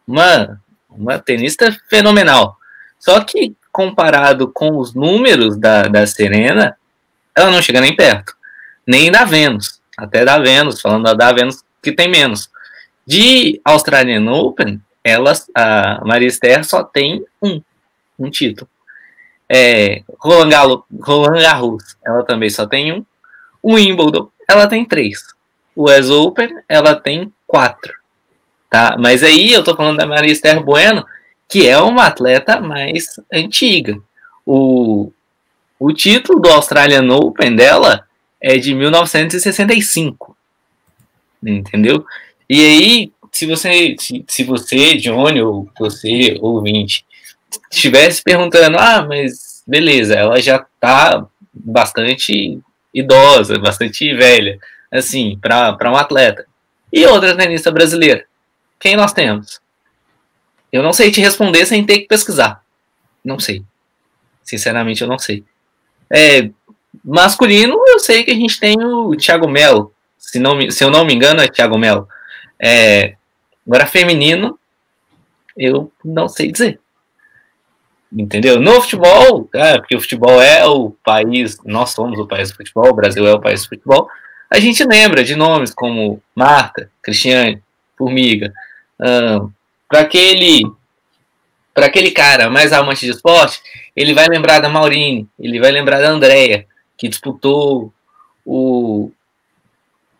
Uma, 0.07 0.61
uma 0.89 1.19
tenista 1.19 1.75
fenomenal. 1.89 2.57
Só 2.99 3.19
que 3.21 3.55
comparado 3.71 4.51
com 4.51 4.77
os 4.77 4.93
números 4.93 5.57
da, 5.57 5.83
da 5.83 6.05
Serena, 6.05 6.77
ela 7.35 7.51
não 7.51 7.61
chega 7.61 7.81
nem 7.81 7.95
perto. 7.95 8.35
Nem 8.85 9.11
da 9.11 9.25
Vênus. 9.25 9.79
Até 9.97 10.23
da 10.23 10.37
Vênus, 10.37 10.81
falando 10.81 11.13
da 11.15 11.31
Vênus 11.31 11.63
que 11.81 11.91
tem 11.91 12.09
menos. 12.09 12.49
De 13.05 13.59
Australian 13.65 14.31
Open, 14.31 14.81
ela, 15.03 15.33
a 15.55 16.01
Maria 16.05 16.27
Esther 16.27 16.63
só 16.63 16.83
tem 16.83 17.25
um, 17.41 17.61
um 18.17 18.29
título. 18.29 18.69
É, 19.47 20.03
Roland, 20.19 20.49
Galo, 20.49 20.85
Roland 21.01 21.41
Garros, 21.41 21.97
ela 22.05 22.23
também 22.23 22.49
só 22.49 22.67
tem 22.67 22.93
um. 22.93 23.05
O 23.61 23.73
Wimbledon, 23.73 24.29
ela 24.47 24.67
tem 24.67 24.85
três. 24.85 25.23
O 25.75 25.89
US 25.89 26.09
Open, 26.09 26.49
ela 26.67 26.95
tem 26.95 27.33
quatro. 27.47 27.93
Tá? 28.69 28.95
Mas 28.99 29.23
aí 29.23 29.51
eu 29.51 29.63
tô 29.63 29.75
falando 29.75 29.97
da 29.97 30.05
Maria 30.05 30.31
Esther 30.31 30.61
Bueno, 30.63 31.05
que 31.47 31.67
é 31.67 31.79
uma 31.79 32.05
atleta 32.05 32.61
mais 32.61 33.19
antiga. 33.33 33.99
O, 34.45 35.11
o 35.79 35.91
título 35.91 36.39
do 36.39 36.49
Australian 36.49 37.11
Open 37.11 37.55
dela 37.55 38.05
é 38.39 38.57
de 38.57 38.75
1965. 38.75 40.37
Entendeu? 41.43 42.05
E 42.49 42.65
aí, 42.65 43.11
se 43.31 43.45
você, 43.45 43.95
se, 43.99 44.25
se 44.27 44.43
você, 44.43 44.95
Johnny, 44.95 45.41
ou 45.41 45.69
você, 45.77 46.37
ouvinte, 46.41 47.05
estivesse 47.71 48.23
perguntando, 48.23 48.77
ah, 48.79 49.05
mas 49.07 49.63
beleza, 49.67 50.15
ela 50.15 50.41
já 50.41 50.65
tá 50.79 51.25
bastante 51.53 52.59
idosa, 52.93 53.59
bastante 53.59 54.13
velha, 54.15 54.59
assim, 54.91 55.37
para 55.39 55.91
um 55.91 55.95
atleta. 55.95 56.45
E 56.91 57.05
outra 57.05 57.37
tenista 57.37 57.71
brasileira? 57.71 58.25
Quem 58.79 58.95
nós 58.95 59.13
temos? 59.13 59.61
Eu 60.71 60.81
não 60.81 60.93
sei 60.93 61.11
te 61.11 61.21
responder 61.21 61.65
sem 61.65 61.85
ter 61.85 61.99
que 61.99 62.07
pesquisar. 62.07 62.63
Não 63.23 63.39
sei. 63.39 63.63
Sinceramente, 64.43 65.01
eu 65.01 65.07
não 65.07 65.19
sei. 65.19 65.43
É, 66.09 66.49
masculino, 67.03 67.79
eu 67.87 67.99
sei 67.99 68.23
que 68.23 68.31
a 68.31 68.35
gente 68.35 68.59
tem 68.59 68.75
o 68.83 69.15
Thiago 69.15 69.47
Melo. 69.47 69.93
Se, 70.17 70.39
não, 70.39 70.69
se 70.71 70.83
eu 70.83 70.89
não 70.89 71.05
me 71.05 71.13
engano, 71.13 71.41
é 71.41 71.47
Thiago 71.47 71.77
Melo. 71.77 72.07
É, 72.59 73.15
agora, 73.65 73.85
feminino, 73.85 74.59
eu 75.57 75.91
não 76.03 76.27
sei 76.27 76.51
dizer. 76.51 76.79
Entendeu? 78.11 78.59
No 78.59 78.81
futebol, 78.81 79.47
é, 79.53 79.77
porque 79.77 79.95
o 79.95 80.01
futebol 80.01 80.41
é 80.41 80.65
o 80.65 80.91
país, 81.03 81.57
nós 81.63 81.91
somos 81.91 82.19
o 82.19 82.25
país 82.25 82.49
do 82.49 82.57
futebol, 82.57 82.89
o 82.89 82.95
Brasil 82.95 83.25
é 83.27 83.33
o 83.33 83.39
país 83.39 83.61
do 83.61 83.69
futebol, 83.69 84.09
a 84.49 84.59
gente 84.59 84.83
lembra 84.83 85.23
de 85.23 85.35
nomes 85.35 85.71
como 85.73 86.21
Marta, 86.33 86.89
Cristiane, 87.03 87.61
Formiga, 87.95 88.51
para 89.87 90.01
aquele 90.01 90.63
para 91.73 91.85
aquele 91.85 92.11
cara 92.11 92.49
mais 92.49 92.73
amante 92.73 93.05
de 93.05 93.11
esporte, 93.11 93.61
ele 93.95 94.13
vai 94.13 94.27
lembrar 94.27 94.59
da 94.59 94.67
Maurine, 94.67 95.29
ele 95.39 95.59
vai 95.59 95.71
lembrar 95.71 96.01
da 96.01 96.09
Andrea, 96.09 96.65
que 96.97 97.07
disputou 97.07 97.93
o, 98.43 99.11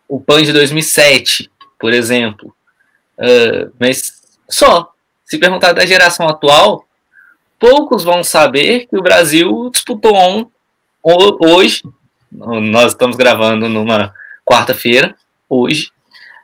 o 0.08 0.22
PAN 0.22 0.44
de 0.44 0.54
2007, 0.54 1.52
por 1.80 1.94
exemplo. 1.94 2.54
Uh, 3.18 3.72
mas 3.80 4.22
só, 4.50 4.92
se 5.26 5.38
perguntar 5.38 5.74
da 5.74 5.86
geração 5.86 6.28
atual, 6.28 6.86
poucos 7.58 8.04
vão 8.04 8.24
saber 8.24 8.88
que 8.88 8.98
o 8.98 9.02
Brasil 9.02 9.70
disputou 9.72 10.16
um, 10.16 10.50
hoje, 11.04 11.84
nós 12.32 12.92
estamos 12.92 13.16
gravando 13.16 13.68
numa 13.70 14.14
quarta-feira, 14.46 15.16
hoje, 15.48 15.92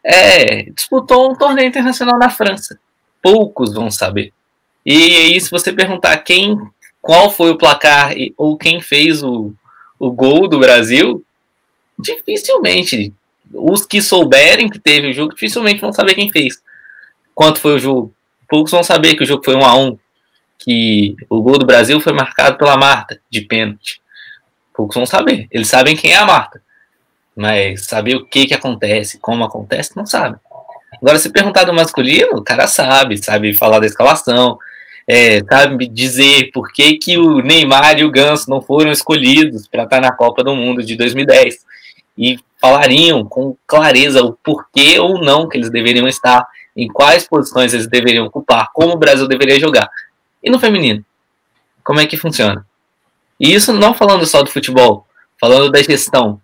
é, 0.04 0.64
disputou 0.72 1.32
um 1.32 1.36
torneio 1.36 1.68
internacional 1.68 2.18
na 2.18 2.30
França 2.30 2.80
poucos 3.26 3.74
vão 3.74 3.90
saber. 3.90 4.32
E 4.86 4.94
aí, 4.94 5.42
se 5.42 5.50
você 5.50 5.74
perguntar 5.74 6.16
quem, 6.18 6.56
qual 7.02 7.32
foi 7.32 7.50
o 7.50 7.58
placar 7.58 8.14
ou 8.38 8.56
quem 8.56 8.80
fez 8.80 9.24
o, 9.24 9.52
o 9.98 10.12
gol 10.12 10.48
do 10.48 10.60
Brasil, 10.60 11.26
dificilmente. 11.98 13.12
Os 13.54 13.86
que 13.86 14.02
souberem 14.02 14.70
que 14.70 14.80
teve 14.80 15.10
o 15.10 15.14
jogo, 15.14 15.34
dificilmente 15.34 15.82
vão 15.82 15.94
saber 15.94 16.16
quem 16.16 16.32
fez. 16.32 16.62
Quanto 17.34 17.60
foi 17.60 17.76
o 17.76 17.80
jogo. 17.80 18.14
Poucos 18.48 18.72
vão 18.72 18.84
saber 18.84 19.16
que 19.16 19.24
o 19.24 19.26
jogo 19.26 19.44
foi 19.44 19.56
1 19.56 19.66
a 19.66 19.76
1 19.76 19.98
que 20.58 21.16
o 21.30 21.42
gol 21.42 21.60
do 21.60 21.66
Brasil 21.66 22.00
foi 22.00 22.14
marcado 22.14 22.58
pela 22.58 22.78
Marta, 22.78 23.20
de 23.30 23.42
pênalti. 23.42 24.02
Poucos 24.74 24.96
vão 24.96 25.06
saber. 25.06 25.48
Eles 25.52 25.68
sabem 25.68 25.96
quem 25.96 26.12
é 26.12 26.18
a 26.18 26.26
Marta. 26.26 26.62
Mas 27.36 27.86
saber 27.86 28.16
o 28.16 28.26
que, 28.26 28.48
que 28.48 28.54
acontece, 28.54 29.20
como 29.20 29.44
acontece, 29.44 29.96
não 29.96 30.06
sabem. 30.06 30.40
Agora, 31.02 31.20
se 31.20 31.30
perguntar 31.30 31.66
do 31.66 31.74
masculino, 31.74 32.38
o 32.38 32.44
cara 32.44 32.68
sabe, 32.68 33.18
sabe 33.18 33.54
falar 33.54 33.80
da 33.80 33.86
escalação, 33.86 34.58
é, 35.08 35.44
sabe 35.44 35.88
dizer 35.88 36.50
por 36.52 36.72
que, 36.72 36.98
que 36.98 37.18
o 37.18 37.42
Neymar 37.42 38.00
e 38.00 38.06
o 38.06 38.12
Ganso 38.12 38.50
não 38.50 38.62
foram 38.62 38.92
escolhidos 38.92 39.68
para 39.68 39.84
estar 39.84 39.98
tá 39.98 40.02
na 40.02 40.12
Copa 40.12 40.44
do 40.44 40.56
Mundo 40.56 40.82
de 40.82 40.96
2010. 40.96 41.66
E 42.18 42.40
falariam 42.60 43.24
com 43.26 43.58
clareza 43.68 44.24
o 44.24 44.34
porquê 44.34 45.00
ou 45.00 45.20
não 45.20 45.48
que 45.48 45.58
eles 45.58 45.70
deveriam 45.70 46.08
estar, 46.08 46.48
em 46.76 46.88
quais 46.88 47.28
posições 47.28 47.74
eles 47.74 47.88
deveriam 47.88 48.26
ocupar, 48.26 48.70
como 48.74 48.94
o 48.94 48.98
Brasil 48.98 49.28
deveria 49.28 49.60
jogar. 49.60 49.90
E 50.44 50.50
no 50.50 50.60
feminino? 50.60 51.04
Como 51.84 52.00
é 52.00 52.06
que 52.06 52.18
funciona? 52.18 52.66
E 53.40 53.54
isso 53.54 53.74
não 53.74 53.94
falando 53.94 54.26
só 54.26 54.42
do 54.42 54.50
futebol, 54.50 55.06
falando 55.40 55.72
da 55.72 55.82
gestão. 55.82 56.42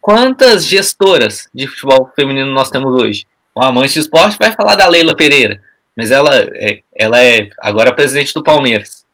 Quantas 0.00 0.64
gestoras 0.64 1.48
de 1.54 1.66
futebol 1.66 2.10
feminino 2.16 2.50
nós 2.50 2.70
temos 2.70 3.00
hoje? 3.00 3.26
um 3.54 3.62
amante 3.62 3.94
de 3.94 4.00
esporte 4.00 4.38
vai 4.38 4.52
falar 4.52 4.74
da 4.76 4.88
Leila 4.88 5.14
Pereira, 5.14 5.60
mas 5.96 6.10
ela 6.10 6.34
é, 6.34 6.82
ela 6.94 7.22
é 7.22 7.50
agora 7.58 7.94
presidente 7.94 8.32
do 8.32 8.42
Palmeiras. 8.42 9.04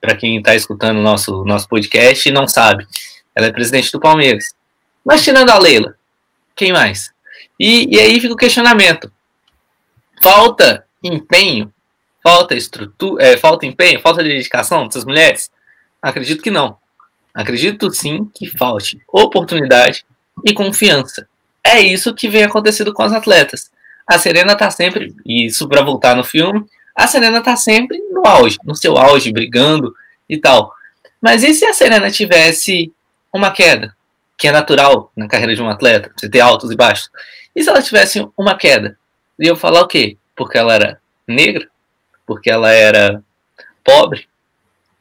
Para 0.00 0.14
quem 0.14 0.38
está 0.38 0.54
escutando 0.54 0.98
o 0.98 1.02
nosso, 1.02 1.44
nosso 1.44 1.68
podcast 1.68 2.28
e 2.28 2.32
não 2.32 2.46
sabe, 2.46 2.86
ela 3.34 3.46
é 3.46 3.52
presidente 3.52 3.90
do 3.90 3.98
Palmeiras. 3.98 4.54
Mas 5.04 5.22
tirando 5.24 5.50
a 5.50 5.58
Leila, 5.58 5.96
quem 6.54 6.72
mais? 6.72 7.12
E, 7.58 7.94
e 7.94 8.00
aí 8.00 8.20
fica 8.20 8.34
o 8.34 8.36
questionamento: 8.36 9.12
falta 10.22 10.84
empenho, 11.02 11.72
falta 12.22 12.54
estrutura, 12.54 13.24
é, 13.24 13.36
falta 13.36 13.66
empenho, 13.66 14.00
falta 14.00 14.22
de 14.22 14.28
dedicação 14.28 14.86
dessas 14.86 15.04
mulheres? 15.04 15.50
Acredito 16.00 16.42
que 16.42 16.50
não. 16.50 16.76
Acredito 17.34 17.90
sim 17.90 18.30
que 18.34 18.46
falte 18.46 19.00
oportunidade 19.12 20.04
e 20.44 20.52
confiança 20.52 21.28
é 21.68 21.80
isso 21.80 22.14
que 22.14 22.28
vem 22.28 22.44
acontecendo 22.44 22.92
com 22.94 23.02
as 23.02 23.12
atletas. 23.12 23.70
A 24.06 24.18
Serena 24.18 24.56
tá 24.56 24.70
sempre, 24.70 25.14
e 25.24 25.46
isso 25.46 25.68
para 25.68 25.82
voltar 25.82 26.16
no 26.16 26.24
filme, 26.24 26.64
a 26.94 27.06
Serena 27.06 27.42
tá 27.42 27.56
sempre 27.56 27.98
no 28.10 28.26
auge, 28.26 28.56
no 28.64 28.74
seu 28.74 28.96
auge, 28.96 29.32
brigando 29.32 29.94
e 30.28 30.38
tal. 30.38 30.72
Mas 31.20 31.42
e 31.42 31.52
se 31.52 31.64
a 31.66 31.74
Serena 31.74 32.10
tivesse 32.10 32.92
uma 33.32 33.50
queda, 33.50 33.94
que 34.38 34.46
é 34.46 34.52
natural 34.52 35.10
na 35.16 35.26
carreira 35.26 35.54
de 35.54 35.60
um 35.60 35.68
atleta, 35.68 36.12
você 36.16 36.28
ter 36.28 36.40
altos 36.40 36.70
e 36.70 36.76
baixos? 36.76 37.10
E 37.54 37.62
se 37.62 37.68
ela 37.68 37.82
tivesse 37.82 38.24
uma 38.38 38.56
queda? 38.56 38.96
E 39.38 39.46
eu 39.46 39.56
falar 39.56 39.82
o 39.82 39.88
quê? 39.88 40.16
Porque 40.36 40.56
ela 40.56 40.72
era 40.72 41.00
negra? 41.26 41.68
Porque 42.24 42.48
ela 42.48 42.70
era 42.70 43.20
pobre? 43.82 44.28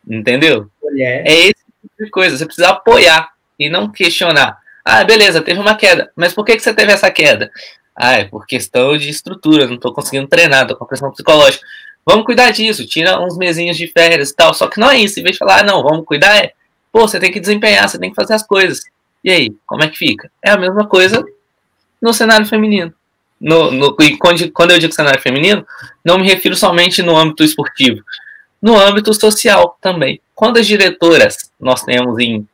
Entendeu? 0.09 0.69
Mulher. 0.81 1.23
É 1.27 1.33
esse 1.33 1.65
tipo 1.81 2.05
de 2.05 2.09
coisa. 2.09 2.35
Você 2.35 2.45
precisa 2.45 2.69
apoiar 2.69 3.29
e 3.59 3.69
não 3.69 3.91
questionar. 3.91 4.57
Ah, 4.83 5.03
beleza, 5.03 5.41
teve 5.41 5.59
uma 5.59 5.75
queda. 5.75 6.11
Mas 6.15 6.33
por 6.33 6.43
que, 6.43 6.55
que 6.55 6.63
você 6.63 6.73
teve 6.73 6.91
essa 6.91 7.11
queda? 7.11 7.51
Ah, 7.95 8.13
é 8.13 8.25
por 8.25 8.45
questão 8.47 8.97
de 8.97 9.09
estrutura, 9.09 9.67
não 9.67 9.75
estou 9.75 9.93
conseguindo 9.93 10.27
treinar, 10.27 10.63
estou 10.63 10.77
com 10.77 10.85
pressão 10.85 11.11
psicológica. 11.11 11.63
Vamos 12.05 12.25
cuidar 12.25 12.51
disso, 12.51 12.87
tira 12.87 13.19
uns 13.19 13.37
mesinhos 13.37 13.75
de 13.75 13.87
férias 13.87 14.29
e 14.31 14.35
tal. 14.35 14.53
Só 14.53 14.67
que 14.67 14.79
não 14.79 14.89
é 14.89 14.97
isso. 14.97 15.19
Em 15.19 15.23
vez 15.23 15.35
de 15.35 15.39
falar, 15.39 15.59
ah, 15.59 15.63
não, 15.63 15.83
vamos 15.83 16.05
cuidar, 16.05 16.37
é, 16.37 16.53
pô, 16.91 17.01
você 17.01 17.19
tem 17.19 17.31
que 17.31 17.39
desempenhar, 17.39 17.87
você 17.87 17.99
tem 17.99 18.09
que 18.09 18.15
fazer 18.15 18.33
as 18.33 18.43
coisas. 18.43 18.81
E 19.23 19.31
aí, 19.31 19.55
como 19.65 19.83
é 19.83 19.87
que 19.87 19.97
fica? 19.97 20.31
É 20.43 20.51
a 20.51 20.57
mesma 20.57 20.87
coisa 20.87 21.25
no 22.01 22.13
cenário 22.13 22.45
feminino. 22.45 22.93
No, 23.39 23.71
no, 23.71 23.95
quando, 24.19 24.51
quando 24.51 24.71
eu 24.71 24.79
digo 24.79 24.93
cenário 24.93 25.21
feminino, 25.21 25.65
não 26.03 26.17
me 26.17 26.27
refiro 26.27 26.55
somente 26.55 27.03
no 27.03 27.15
âmbito 27.15 27.43
esportivo, 27.43 28.01
no 28.61 28.77
âmbito 28.77 29.13
social 29.13 29.77
também. 29.79 30.19
Quantas 30.33 30.65
diretoras 30.65 31.51
nós 31.59 31.83
temos 31.83 32.17
em 32.19 32.47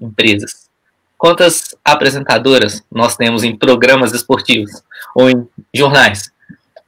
empresas? 0.00 0.68
Quantas 1.16 1.74
apresentadoras 1.84 2.84
nós 2.90 3.16
temos 3.16 3.42
em 3.42 3.56
programas 3.56 4.12
esportivos 4.12 4.82
ou 5.14 5.28
em 5.28 5.48
jornais? 5.74 6.30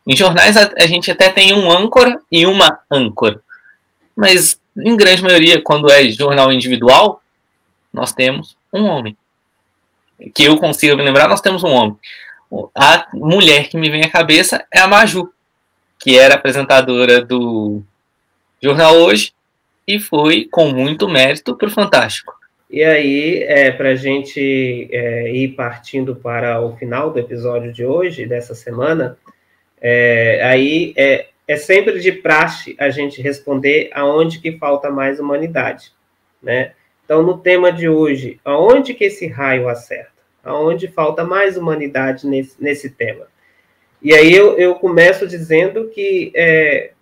Em 0.07 0.17
jornais 0.17 0.57
a, 0.57 0.73
a 0.79 0.87
gente 0.87 1.11
até 1.11 1.29
tem 1.31 1.53
um 1.53 1.71
âncora 1.71 2.21
e 2.31 2.47
uma 2.47 2.79
âncora. 2.91 3.43
Mas 4.17 4.61
em 4.77 4.97
grande 4.97 5.23
maioria, 5.23 5.61
quando 5.61 5.91
é 5.91 6.09
jornal 6.11 6.53
individual, 6.53 7.21
nós 7.93 8.13
temos 8.13 8.57
um 8.73 8.85
homem. 8.85 9.17
Que 10.35 10.45
eu 10.45 10.57
consigo 10.59 10.97
me 10.97 11.03
lembrar, 11.03 11.29
nós 11.29 11.41
temos 11.41 11.65
um 11.65 11.71
homem. 11.71 11.97
A 12.75 13.07
mulher 13.15 13.69
que 13.69 13.77
me 13.77 13.91
vem 13.91 14.03
à 14.03 14.11
cabeça 14.11 14.65
é 14.73 14.81
a 14.81 14.89
Maju, 14.89 15.33
que 15.99 16.19
era 16.19 16.35
apresentadora 16.35 17.25
do 17.25 17.83
Jornal 18.61 18.97
Hoje 18.97 19.33
e 19.87 19.99
foi 19.99 20.47
com 20.51 20.69
muito 20.69 21.09
mérito 21.09 21.57
para 21.57 21.69
o 21.69 21.71
Fantástico. 21.71 22.35
E 22.71 22.85
aí, 22.85 23.43
é, 23.43 23.73
para 23.73 23.91
a 23.91 23.95
gente 23.97 24.89
é, 24.93 25.33
ir 25.33 25.49
partindo 25.49 26.15
para 26.15 26.61
o 26.61 26.77
final 26.77 27.11
do 27.11 27.19
episódio 27.19 27.73
de 27.73 27.85
hoje, 27.85 28.27
dessa 28.27 28.55
semana, 28.55 29.19
é, 29.81 30.41
aí 30.45 30.93
é, 30.97 31.27
é 31.49 31.57
sempre 31.57 31.99
de 31.99 32.13
praxe 32.13 32.77
a 32.79 32.89
gente 32.91 33.21
responder 33.21 33.91
aonde 33.93 34.39
que 34.39 34.57
falta 34.57 34.89
mais 34.89 35.19
humanidade, 35.19 35.91
né? 36.41 36.73
Então, 37.11 37.25
no 37.25 37.39
tema 37.39 37.73
de 37.73 37.89
hoje, 37.89 38.39
aonde 38.45 38.95
que 38.95 39.03
esse 39.03 39.27
raio 39.27 39.69
acerta? 39.69 40.13
Aonde 40.45 40.87
falta 40.87 41.25
mais 41.25 41.57
humanidade 41.57 42.25
nesse, 42.25 42.55
nesse 42.63 42.89
tema? 42.89 43.27
E 44.01 44.15
aí 44.15 44.33
eu, 44.33 44.57
eu 44.57 44.77
começo 44.77 45.27
dizendo 45.27 45.89
que 45.89 46.31
é, 46.37 46.93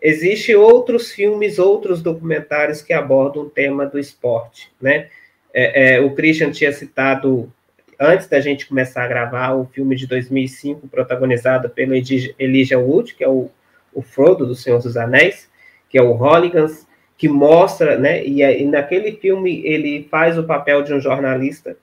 Existem 0.00 0.56
outros 0.56 1.12
filmes, 1.12 1.58
outros 1.58 2.00
documentários 2.00 2.80
que 2.80 2.94
abordam 2.94 3.42
o 3.42 3.50
tema 3.50 3.84
do 3.84 3.98
esporte, 3.98 4.72
né? 4.80 5.08
É, 5.52 5.96
é, 5.96 6.00
o 6.00 6.14
Christian 6.14 6.50
tinha 6.50 6.72
citado, 6.72 7.52
antes 8.00 8.28
da 8.28 8.40
gente 8.40 8.66
começar 8.66 9.04
a 9.04 9.08
gravar, 9.08 9.52
o 9.52 9.66
filme 9.66 9.94
de 9.94 10.06
2005, 10.06 10.88
protagonizado 10.88 11.68
pelo 11.68 11.92
Elijah 11.94 12.78
Wood, 12.78 13.14
que 13.14 13.22
é 13.22 13.28
o, 13.28 13.50
o 13.92 14.00
Frodo 14.00 14.46
do 14.46 14.54
Senhor 14.54 14.80
dos 14.80 14.96
Anéis, 14.96 15.50
que 15.90 15.98
é 15.98 16.02
o 16.02 16.12
Holligans, 16.12 16.88
que 17.20 17.28
mostra, 17.28 17.98
né? 17.98 18.24
E, 18.24 18.42
e 18.42 18.64
naquele 18.64 19.12
filme 19.12 19.62
ele 19.64 20.08
faz 20.10 20.38
o 20.38 20.44
papel 20.44 20.82
de 20.82 20.94
um 20.94 21.00
jornalista 21.00 21.76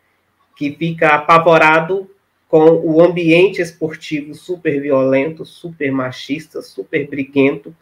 que 0.58 0.76
fica 0.76 1.10
apavorado 1.10 2.10
com 2.50 2.66
o 2.84 3.04
ambiente 3.04 3.62
esportivo 3.62 4.34
super 4.34 4.82
violento, 4.82 5.46
super 5.46 5.92
machista, 5.92 6.62
super 6.62 7.08
briguento, 7.08 7.76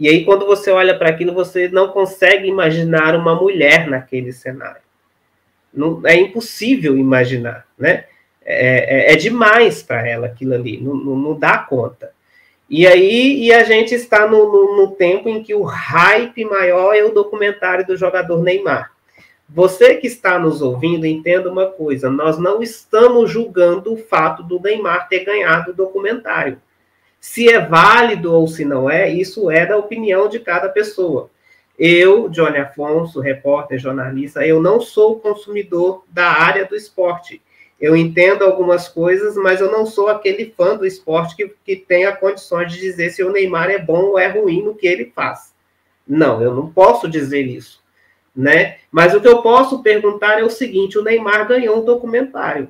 e 0.00 0.08
aí, 0.08 0.24
quando 0.24 0.46
você 0.46 0.70
olha 0.70 0.96
para 0.96 1.10
aquilo, 1.10 1.34
você 1.34 1.68
não 1.68 1.88
consegue 1.88 2.48
imaginar 2.48 3.14
uma 3.14 3.34
mulher 3.34 3.86
naquele 3.86 4.32
cenário. 4.32 4.80
Não, 5.74 6.00
é 6.06 6.18
impossível 6.18 6.96
imaginar, 6.96 7.66
né? 7.78 8.06
É, 8.42 9.10
é, 9.10 9.12
é 9.12 9.16
demais 9.16 9.82
para 9.82 10.08
ela 10.08 10.26
aquilo 10.26 10.54
ali, 10.54 10.80
não, 10.80 10.94
não, 10.94 11.16
não, 11.16 11.38
dá 11.38 11.58
conta. 11.58 12.12
E 12.70 12.86
aí, 12.86 13.42
e 13.42 13.52
a 13.52 13.64
gente 13.64 13.92
está 13.92 14.28
no, 14.28 14.50
no, 14.50 14.76
no 14.76 14.92
tempo 14.92 15.28
em 15.28 15.42
que 15.42 15.52
o 15.52 15.64
hype 15.64 16.44
maior 16.44 16.94
é 16.94 17.02
o 17.02 17.12
documentário 17.12 17.84
do 17.84 17.96
jogador 17.96 18.40
Neymar. 18.40 18.92
Você 19.48 19.96
que 19.96 20.06
está 20.06 20.38
nos 20.38 20.62
ouvindo, 20.62 21.04
entenda 21.04 21.50
uma 21.50 21.66
coisa: 21.66 22.08
nós 22.08 22.38
não 22.38 22.62
estamos 22.62 23.28
julgando 23.28 23.92
o 23.92 23.96
fato 23.96 24.44
do 24.44 24.60
Neymar 24.60 25.08
ter 25.08 25.24
ganhado 25.24 25.72
o 25.72 25.74
documentário. 25.74 26.62
Se 27.18 27.52
é 27.52 27.58
válido 27.58 28.32
ou 28.32 28.46
se 28.46 28.64
não 28.64 28.88
é, 28.88 29.10
isso 29.10 29.50
é 29.50 29.66
da 29.66 29.76
opinião 29.76 30.28
de 30.28 30.38
cada 30.38 30.68
pessoa. 30.68 31.28
Eu, 31.76 32.28
Johnny 32.28 32.58
Afonso, 32.58 33.18
repórter, 33.18 33.80
jornalista, 33.80 34.46
eu 34.46 34.62
não 34.62 34.80
sou 34.80 35.18
consumidor 35.18 36.04
da 36.08 36.28
área 36.28 36.64
do 36.64 36.76
esporte. 36.76 37.42
Eu 37.80 37.96
entendo 37.96 38.44
algumas 38.44 38.88
coisas, 38.88 39.36
mas 39.36 39.60
eu 39.60 39.72
não 39.72 39.86
sou 39.86 40.08
aquele 40.08 40.52
fã 40.54 40.76
do 40.76 40.84
esporte 40.84 41.34
que, 41.34 41.54
que 41.64 41.76
tenha 41.76 42.14
condições 42.14 42.72
de 42.72 42.78
dizer 42.78 43.10
se 43.10 43.24
o 43.24 43.32
Neymar 43.32 43.70
é 43.70 43.78
bom 43.78 44.02
ou 44.02 44.18
é 44.18 44.28
ruim 44.28 44.62
no 44.62 44.74
que 44.74 44.86
ele 44.86 45.10
faz. 45.14 45.54
Não, 46.06 46.42
eu 46.42 46.54
não 46.54 46.70
posso 46.70 47.08
dizer 47.08 47.46
isso, 47.46 47.82
né? 48.36 48.78
Mas 48.92 49.14
o 49.14 49.20
que 49.20 49.28
eu 49.28 49.40
posso 49.40 49.82
perguntar 49.82 50.38
é 50.38 50.44
o 50.44 50.50
seguinte: 50.50 50.98
o 50.98 51.02
Neymar 51.02 51.48
ganhou 51.48 51.80
um 51.80 51.84
documentário. 51.84 52.68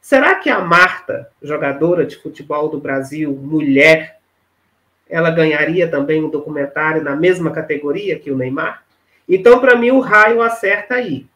Será 0.00 0.36
que 0.36 0.48
a 0.48 0.60
Marta, 0.60 1.30
jogadora 1.42 2.06
de 2.06 2.16
futebol 2.16 2.70
do 2.70 2.80
Brasil, 2.80 3.30
mulher, 3.32 4.18
ela 5.06 5.30
ganharia 5.30 5.86
também 5.90 6.24
um 6.24 6.30
documentário 6.30 7.02
na 7.02 7.14
mesma 7.14 7.50
categoria 7.50 8.18
que 8.18 8.30
o 8.30 8.36
Neymar? 8.36 8.84
Então, 9.28 9.60
para 9.60 9.76
mim, 9.76 9.90
o 9.90 10.00
raio 10.00 10.40
acerta 10.40 10.94
aí. 10.94 11.26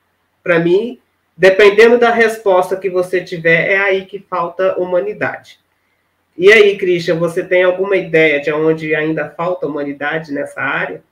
Para 0.42 0.58
mim, 0.58 0.98
dependendo 1.36 1.98
da 1.98 2.10
resposta 2.10 2.76
que 2.76 2.90
você 2.90 3.22
tiver, 3.22 3.70
é 3.70 3.78
aí 3.78 4.04
que 4.04 4.18
falta 4.18 4.76
humanidade. 4.78 5.58
E 6.36 6.52
aí, 6.52 6.76
Christian, 6.76 7.16
você 7.16 7.44
tem 7.44 7.62
alguma 7.62 7.96
ideia 7.96 8.40
de 8.40 8.52
onde 8.52 8.94
ainda 8.94 9.30
falta 9.30 9.66
humanidade 9.66 10.32
nessa 10.32 10.60
área? 10.60 11.02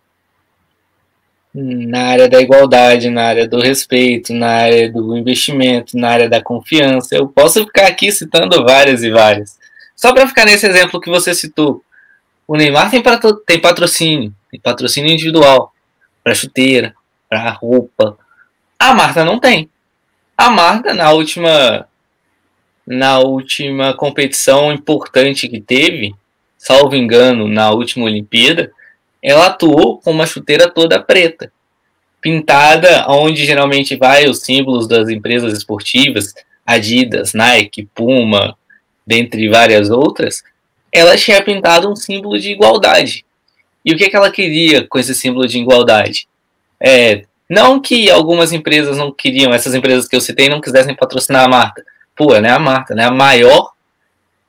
na 1.55 2.07
área 2.07 2.29
da 2.29 2.41
igualdade, 2.41 3.11
na 3.11 3.25
área 3.25 3.47
do 3.47 3.61
respeito, 3.61 4.33
na 4.33 4.49
área 4.49 4.91
do 4.91 5.17
investimento, 5.17 5.97
na 5.99 6.09
área 6.09 6.29
da 6.29 6.43
confiança. 6.43 7.15
Eu 7.15 7.29
posso 7.29 7.65
ficar 7.67 7.89
aqui 7.89 8.11
citando 8.11 8.65
várias 8.65 9.03
e 9.03 9.11
várias. 9.11 9.59
Só 9.95 10.13
para 10.13 10.27
ficar 10.27 10.47
nesse 10.47 10.67
exemplo 10.67 11.01
que 11.01 11.11
você 11.11 11.35
citou, 11.35 11.83
o 12.49 12.57
Neymar 12.57 12.91
tem, 12.91 13.03
tem 13.47 13.61
patrocínio, 13.61 14.35
tem 14.51 14.59
patrocínio 14.59 15.13
individual 15.13 15.73
para 16.25 16.35
chuteira, 16.35 16.95
para 17.29 17.51
roupa. 17.51 18.17
A 18.79 18.95
Marta 18.95 19.25
não 19.25 19.39
tem. 19.39 19.69
A 20.37 20.51
Marta 20.51 20.95
na 20.95 21.11
última 21.13 21.87
na 22.87 23.21
última 23.21 23.95
competição 23.95 24.73
importante 24.73 25.49
que 25.49 25.61
teve, 25.61 26.15
salvo 26.59 26.97
engano, 26.97 27.47
na 27.47 27.71
última 27.71 28.07
Olimpíada, 28.07 28.73
ela 29.23 29.47
atuou 29.47 29.99
com 29.99 30.11
uma 30.11 30.27
chuteira 30.27 30.69
toda 30.69 31.01
preta, 31.01 31.53
pintada 32.21 33.07
onde 33.09 33.47
geralmente 33.47 33.95
vai 33.95 34.27
os 34.27 34.41
símbolos 34.41 34.89
das 34.89 35.09
empresas 35.09 35.53
esportivas, 35.53 36.35
Adidas, 36.67 37.35
Nike, 37.35 37.89
Puma, 37.95 38.57
dentre 39.07 39.49
várias 39.49 39.91
outras, 39.91 40.43
ela 40.91 41.17
tinha 41.17 41.43
pintado 41.43 41.91
um 41.91 41.97
símbolo 41.97 42.39
de 42.39 42.51
igualdade. 42.51 43.25
E 43.85 43.93
o 43.93 43.97
que, 43.97 44.09
que 44.09 44.17
ela 44.17 44.31
queria 44.31 44.87
com 44.87 44.99
esse 44.99 45.15
símbolo 45.15 45.47
de 45.47 45.59
igualdade? 45.59 46.29
É, 46.81 47.25
não 47.53 47.79
que 47.79 48.11
algumas 48.11 48.51
empresas 48.51 48.97
não 48.97 49.13
queriam, 49.13 49.53
essas 49.53 49.75
empresas 49.75 50.09
que 50.09 50.17
eu 50.17 50.23
citei 50.23 50.49
não 50.49 50.59
quisessem 50.59 50.97
patrocinar 50.97 51.45
a 51.45 51.49
Marta. 51.49 51.85
Pô, 52.17 52.39
né, 52.39 52.51
a 52.51 52.59
Marta, 52.59 52.95
né, 52.95 53.05
a 53.05 53.11
maior 53.11 53.73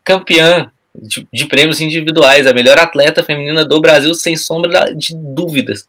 campeã 0.06 0.72
de, 0.96 1.28
de, 1.32 1.46
prêmios 1.46 1.82
individuais, 1.82 2.48
a 2.48 2.54
melhor 2.54 2.80
atleta 2.80 3.22
feminina 3.22 3.66
do 3.66 3.82
Brasil, 3.82 4.14
sem 4.14 4.38
sombra 4.38 4.96
de 4.96 5.14
dúvidas. 5.18 5.86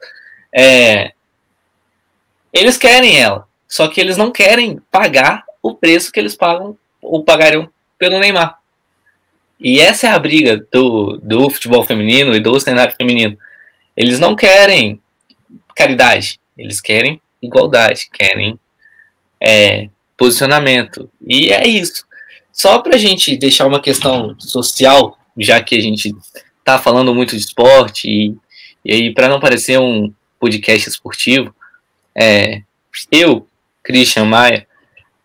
É, 0.53 1.13
eles 2.53 2.77
querem 2.77 3.21
ela, 3.21 3.47
só 3.69 3.87
que 3.87 4.01
eles 4.01 4.17
não 4.17 4.33
querem 4.33 4.81
pagar 4.91 5.45
o 5.63 5.73
preço 5.73 6.11
que 6.11 6.19
eles 6.19 6.35
pagam 6.35 6.77
ou 7.01 7.23
pagariam 7.23 7.71
pelo 7.97 8.19
Neymar. 8.19 8.59
E 9.61 9.79
essa 9.79 10.09
é 10.09 10.11
a 10.11 10.19
briga 10.19 10.67
do, 10.73 11.17
do 11.23 11.49
futebol 11.49 11.85
feminino 11.85 12.35
e 12.35 12.41
do 12.41 12.59
cenário 12.59 12.97
feminino. 12.97 13.39
Eles 13.97 14.19
não 14.19 14.35
querem 14.35 15.01
caridade, 15.77 16.41
eles 16.57 16.81
querem 16.81 17.21
igualdade, 17.43 18.09
querem 18.13 18.59
é, 19.41 19.89
posicionamento. 20.17 21.11
E 21.27 21.53
é 21.53 21.67
isso. 21.67 22.05
só 22.53 22.79
para 22.79 22.95
a 22.95 22.99
gente 22.99 23.37
deixar 23.37 23.67
uma 23.67 23.81
questão 23.81 24.39
social, 24.39 25.19
já 25.37 25.63
que 25.63 25.75
a 25.75 25.81
gente 25.81 26.15
está 26.59 26.79
falando 26.79 27.15
muito 27.15 27.37
de 27.37 27.43
esporte, 27.43 28.09
e, 28.09 28.37
e 28.85 28.93
aí, 28.93 29.15
para 29.15 29.29
não 29.29 29.41
parecer 29.41 29.79
um 29.79 30.13
podcast 30.39 30.89
esportivo, 30.89 31.55
é, 32.15 32.63
eu, 33.11 33.47
Christian 33.83 34.25
Maia, 34.25 34.67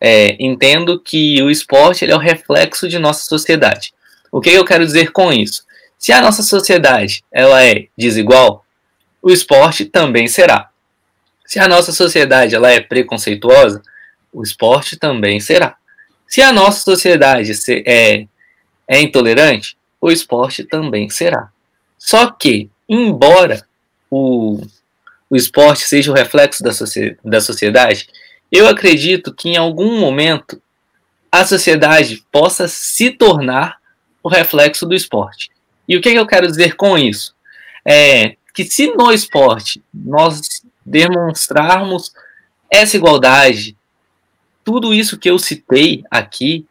é, 0.02 0.36
entendo 0.40 1.00
que 1.00 1.42
o 1.42 1.50
esporte 1.50 2.04
ele 2.04 2.12
é 2.12 2.16
o 2.16 2.20
reflexo 2.20 2.88
de 2.88 2.98
nossa 2.98 3.24
sociedade. 3.26 3.94
O 4.32 4.40
que 4.40 4.50
eu 4.50 4.66
quero 4.66 4.86
dizer 4.86 5.12
com 5.12 5.32
isso? 5.32 5.64
Se 5.98 6.12
a 6.12 6.22
nossa 6.22 6.42
sociedade 6.42 7.24
ela 7.32 7.64
é 7.64 7.88
desigual, 7.98 8.66
o 9.22 9.30
esporte 9.30 9.86
também 9.86 10.28
será. 10.28 10.69
Se 11.50 11.58
a 11.58 11.68
nossa 11.68 11.92
sociedade 11.92 12.54
ela 12.54 12.70
é 12.70 12.80
preconceituosa, 12.80 13.82
o 14.32 14.44
esporte 14.44 14.96
também 14.98 15.40
será. 15.40 15.78
Se 16.28 16.44
a 16.44 16.54
nossa 16.54 16.82
sociedade 16.82 17.52
é, 17.88 18.28
é 18.88 19.02
intolerante, 19.02 19.76
o 20.00 20.12
esporte 20.12 20.64
também 20.64 21.10
será. 21.10 21.50
Só 21.98 22.30
que, 22.30 22.70
embora 22.88 23.66
o, 24.12 24.62
o 25.28 25.36
esporte 25.36 25.88
seja 25.88 26.12
o 26.12 26.14
reflexo 26.14 26.62
da, 26.62 26.70
da 27.26 27.42
sociedade, 27.42 28.08
eu 28.52 28.68
acredito 28.68 29.34
que 29.34 29.50
em 29.50 29.58
algum 29.58 30.00
momento 30.00 30.62
a 31.32 31.44
sociedade 31.44 32.24
possa 32.32 32.68
se 32.68 33.10
tornar 33.10 33.80
o 34.22 34.30
reflexo 34.30 34.86
do 34.86 34.94
esporte. 34.94 35.50
E 35.88 35.98
o 35.98 36.02
que, 36.02 36.12
que 36.12 36.20
eu 36.20 36.28
quero 36.28 36.46
dizer 36.46 36.76
com 36.76 36.96
isso? 36.96 37.34
É 37.84 38.36
que 38.54 38.66
se 38.66 38.94
no 38.94 39.12
esporte 39.12 39.82
nós 39.92 40.62
demonstrarmos 40.90 42.12
essa 42.70 42.98
igualdade, 42.98 43.78
tudo 44.64 44.94
isso 44.94 45.20
que 45.20 45.30
eu 45.30 45.38
citei 45.38 46.04
aqui, 46.10 46.66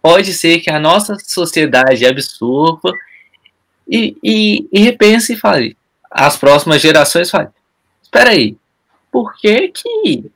pode 0.00 0.32
ser 0.32 0.60
que 0.60 0.70
a 0.70 0.78
nossa 0.78 1.16
sociedade 1.18 2.06
absorva 2.06 2.92
e, 3.86 4.16
e, 4.22 4.68
e 4.72 4.80
repense 4.80 5.32
e 5.32 5.36
fale, 5.36 5.76
as 6.10 6.36
próximas 6.36 6.80
gerações 6.80 7.30
falem, 7.30 7.48
espera 8.02 8.30
aí, 8.30 8.56
por 9.10 9.36
que 9.36 9.68
que 9.68 10.30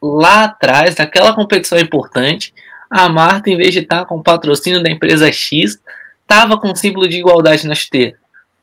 lá 0.00 0.44
atrás, 0.44 0.96
naquela 0.96 1.34
competição 1.34 1.78
importante, 1.78 2.52
a 2.90 3.08
Marta, 3.08 3.50
em 3.50 3.56
vez 3.56 3.72
de 3.72 3.80
estar 3.80 4.04
com 4.04 4.16
o 4.16 4.22
patrocínio 4.22 4.82
da 4.82 4.90
empresa 4.90 5.32
X, 5.32 5.80
estava 6.20 6.58
com 6.58 6.70
o 6.70 6.76
símbolo 6.76 7.08
de 7.08 7.16
igualdade 7.16 7.66
na 7.66 7.72
esteira? 7.72 8.16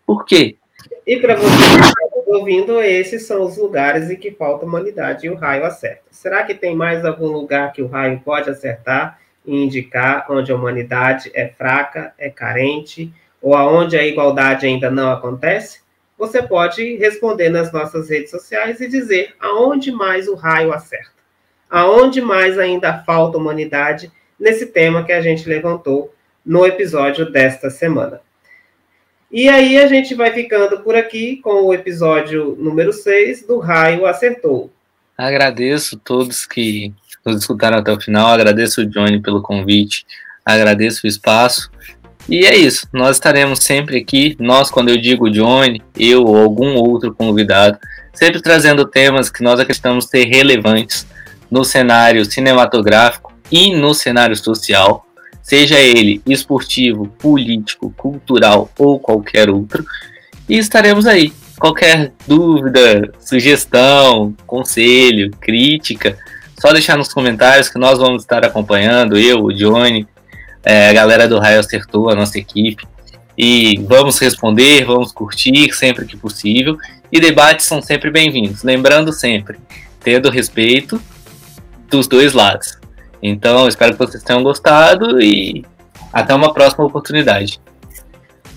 Por 0.06 0.26
quê? 0.26 0.56
E 1.06 1.18
para 1.18 1.36
você 1.36 1.48
ouvindo, 2.26 2.82
esses 2.82 3.26
são 3.26 3.44
os 3.44 3.58
lugares 3.58 4.10
em 4.10 4.16
que 4.16 4.32
falta 4.32 4.66
humanidade 4.66 5.28
e 5.28 5.30
o 5.30 5.36
raio 5.36 5.66
acerta. 5.66 6.04
Será 6.12 6.44
que 6.44 6.54
tem 6.54 6.76
mais 6.76 7.04
algum 7.06 7.28
lugar 7.28 7.72
que 7.74 7.82
o 7.82 7.88
raio 7.88 8.20
pode 8.24 8.50
acertar 8.50 9.20
e 9.46 9.64
indicar 9.64 10.26
onde 10.30 10.52
a 10.52 10.56
humanidade 10.56 11.32
é 11.34 11.48
fraca, 11.48 12.14
é 12.18 12.30
carente, 12.30 13.14
ou 13.42 13.56
aonde 13.56 13.98
a 13.98 14.06
igualdade 14.06 14.66
ainda 14.66 14.90
não 14.90 15.12
acontece? 15.12 15.82
Você 16.18 16.42
pode 16.42 16.96
responder 16.98 17.50
nas 17.50 17.72
nossas 17.72 18.10
redes 18.10 18.32
sociais 18.32 18.80
e 18.80 18.88
dizer 18.88 19.36
aonde 19.40 19.92
mais 19.92 20.28
o 20.28 20.36
raio 20.36 20.74
acerta. 20.74 21.12
Aonde 21.70 22.22
mais 22.22 22.58
ainda 22.58 23.04
falta 23.04 23.38
humanidade 23.38 24.12
nesse 24.40 24.68
tema 24.68 25.04
que 25.04 25.12
a 25.12 25.22
gente 25.22 25.48
levantou 25.50 26.14
no 26.46 26.66
episódio 26.66 27.32
desta 27.32 27.70
semana. 27.70 28.22
E 29.34 29.50
aí 29.50 29.80
a 29.80 29.88
gente 29.88 30.14
vai 30.14 30.32
ficando 30.32 30.82
por 30.82 30.96
aqui 30.96 31.38
com 31.38 31.64
o 31.64 31.74
episódio 31.74 32.56
número 32.60 32.94
6 32.94 33.48
do 33.48 33.58
Raio 33.58 34.06
Acertou. 34.06 34.72
Agradeço 35.18 35.98
todos 35.98 36.46
que 36.46 36.94
nos 37.26 37.38
escutaram 37.38 37.80
até 37.80 37.92
o 37.92 38.00
final, 38.00 38.28
agradeço 38.28 38.82
o 38.82 38.86
Johnny 38.86 39.20
pelo 39.20 39.42
convite, 39.42 40.06
agradeço 40.46 41.02
o 41.04 41.08
espaço. 41.08 41.72
E 42.30 42.46
é 42.46 42.56
isso, 42.56 42.88
nós 42.94 43.16
estaremos 43.16 43.64
sempre 43.64 43.98
aqui, 43.98 44.38
nós, 44.40 44.70
quando 44.70 44.90
eu 44.90 45.02
digo 45.02 45.32
Johnny, 45.32 45.82
eu 45.98 46.24
ou 46.26 46.38
algum 46.38 46.76
outro 46.76 47.12
convidado, 47.12 47.80
sempre 48.14 48.40
trazendo 48.40 48.86
temas 48.86 49.32
que 49.32 49.42
nós 49.42 49.60
acreditamos 49.60 50.06
ser 50.06 50.26
relevantes 50.26 51.08
no 51.50 51.66
cenário 51.66 52.24
cinematográfico 52.24 53.34
e 53.52 53.76
no 53.76 53.96
cenário 53.96 54.36
social 54.36 55.08
seja 55.44 55.78
ele 55.78 56.22
esportivo, 56.26 57.08
político, 57.20 57.94
cultural 57.96 58.72
ou 58.80 58.98
qualquer 58.98 59.50
outro. 59.50 59.86
E 60.50 60.58
estaremos 60.58 61.06
aí. 61.06 61.34
Qualquer 61.60 62.12
dúvida, 62.28 63.14
sugestão, 63.20 64.34
conselho, 64.48 65.32
crítica, 65.40 66.18
só 66.60 66.72
deixar 66.72 66.98
nos 66.98 67.14
comentários 67.14 67.70
que 67.70 67.78
nós 67.78 68.00
vamos 68.00 68.24
estar 68.24 68.44
acompanhando, 68.44 69.18
eu, 69.18 69.44
o 69.44 69.54
Johnny, 69.54 70.08
é, 70.64 70.90
a 70.90 70.94
galera 70.94 71.28
do 71.28 71.40
Raio 71.40 71.60
Acertou, 71.60 72.10
a 72.10 72.16
nossa 72.16 72.40
equipe. 72.40 72.88
E 73.38 73.78
vamos 73.88 74.20
responder, 74.20 74.86
vamos 74.86 75.12
curtir 75.12 75.74
sempre 75.74 76.06
que 76.06 76.16
possível. 76.16 76.78
E 77.12 77.20
debates 77.20 77.66
são 77.66 77.82
sempre 77.82 78.10
bem-vindos. 78.10 78.64
Lembrando 78.64 79.12
sempre, 79.12 79.58
tendo 80.02 80.30
respeito 80.30 81.02
dos 81.90 82.08
dois 82.08 82.34
lados. 82.34 82.78
Então, 83.26 83.70
espero 83.70 83.94
que 83.94 84.00
vocês 84.00 84.22
tenham 84.22 84.44
gostado 84.44 85.22
e 85.22 85.66
até 86.12 86.36
uma 86.36 86.54
próxima 86.54 86.84
oportunidade. 86.84 87.58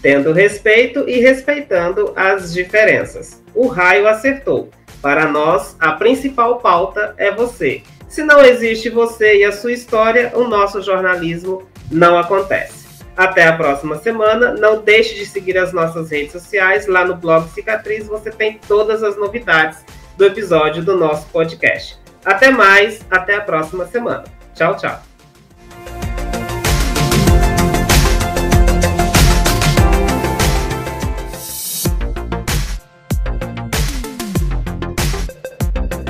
Tendo 0.03 0.33
respeito 0.33 1.09
e 1.09 1.21
respeitando 1.21 2.13
as 2.17 2.53
diferenças. 2.53 3.41
O 3.55 3.69
raio 3.69 4.09
acertou. 4.09 4.69
Para 5.01 5.27
nós, 5.27 5.77
a 5.79 5.93
principal 5.93 6.59
pauta 6.59 7.15
é 7.17 7.31
você. 7.31 7.83
Se 8.09 8.25
não 8.25 8.45
existe 8.45 8.91
você 8.91 9.39
e 9.39 9.45
a 9.45 9.53
sua 9.53 9.73
história, 9.73 10.33
o 10.35 10.49
nosso 10.49 10.83
jornalismo 10.83 11.63
não 11.89 12.19
acontece. 12.19 12.87
Até 13.17 13.47
a 13.47 13.57
próxima 13.57 13.97
semana. 13.99 14.53
Não 14.53 14.83
deixe 14.83 15.15
de 15.15 15.27
seguir 15.27 15.57
as 15.59 15.73
nossas 15.73 16.11
redes 16.11 16.33
sociais. 16.33 16.89
Lá 16.89 17.05
no 17.05 17.15
blog 17.15 17.49
Cicatriz 17.51 18.09
você 18.09 18.33
tem 18.33 18.59
todas 18.67 19.05
as 19.05 19.17
novidades 19.17 19.85
do 20.17 20.25
episódio 20.25 20.83
do 20.83 20.97
nosso 20.97 21.27
podcast. 21.29 21.99
Até 22.25 22.51
mais, 22.51 23.07
até 23.09 23.37
a 23.37 23.41
próxima 23.41 23.87
semana. 23.87 24.36
Tchau, 24.57 24.75
tchau. 24.75 24.99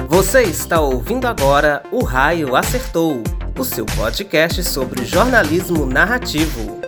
Você 0.09 0.45
está 0.45 0.81
ouvindo 0.81 1.27
agora 1.27 1.83
O 1.91 2.05
Raio 2.05 2.55
Acertou, 2.55 3.21
o 3.59 3.65
seu 3.65 3.85
podcast 3.85 4.63
sobre 4.63 5.05
jornalismo 5.05 5.85
narrativo. 5.85 6.81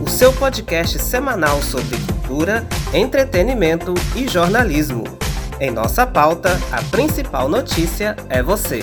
O 0.00 0.08
seu 0.08 0.32
podcast 0.32 0.98
semanal 0.98 1.60
sobre 1.60 2.11
cultura, 2.32 2.66
entretenimento 2.94 3.92
e 4.16 4.26
jornalismo. 4.26 5.04
Em 5.60 5.70
nossa 5.70 6.06
pauta, 6.06 6.58
a 6.72 6.82
principal 6.84 7.46
notícia 7.46 8.16
é 8.30 8.42
você. 8.42 8.82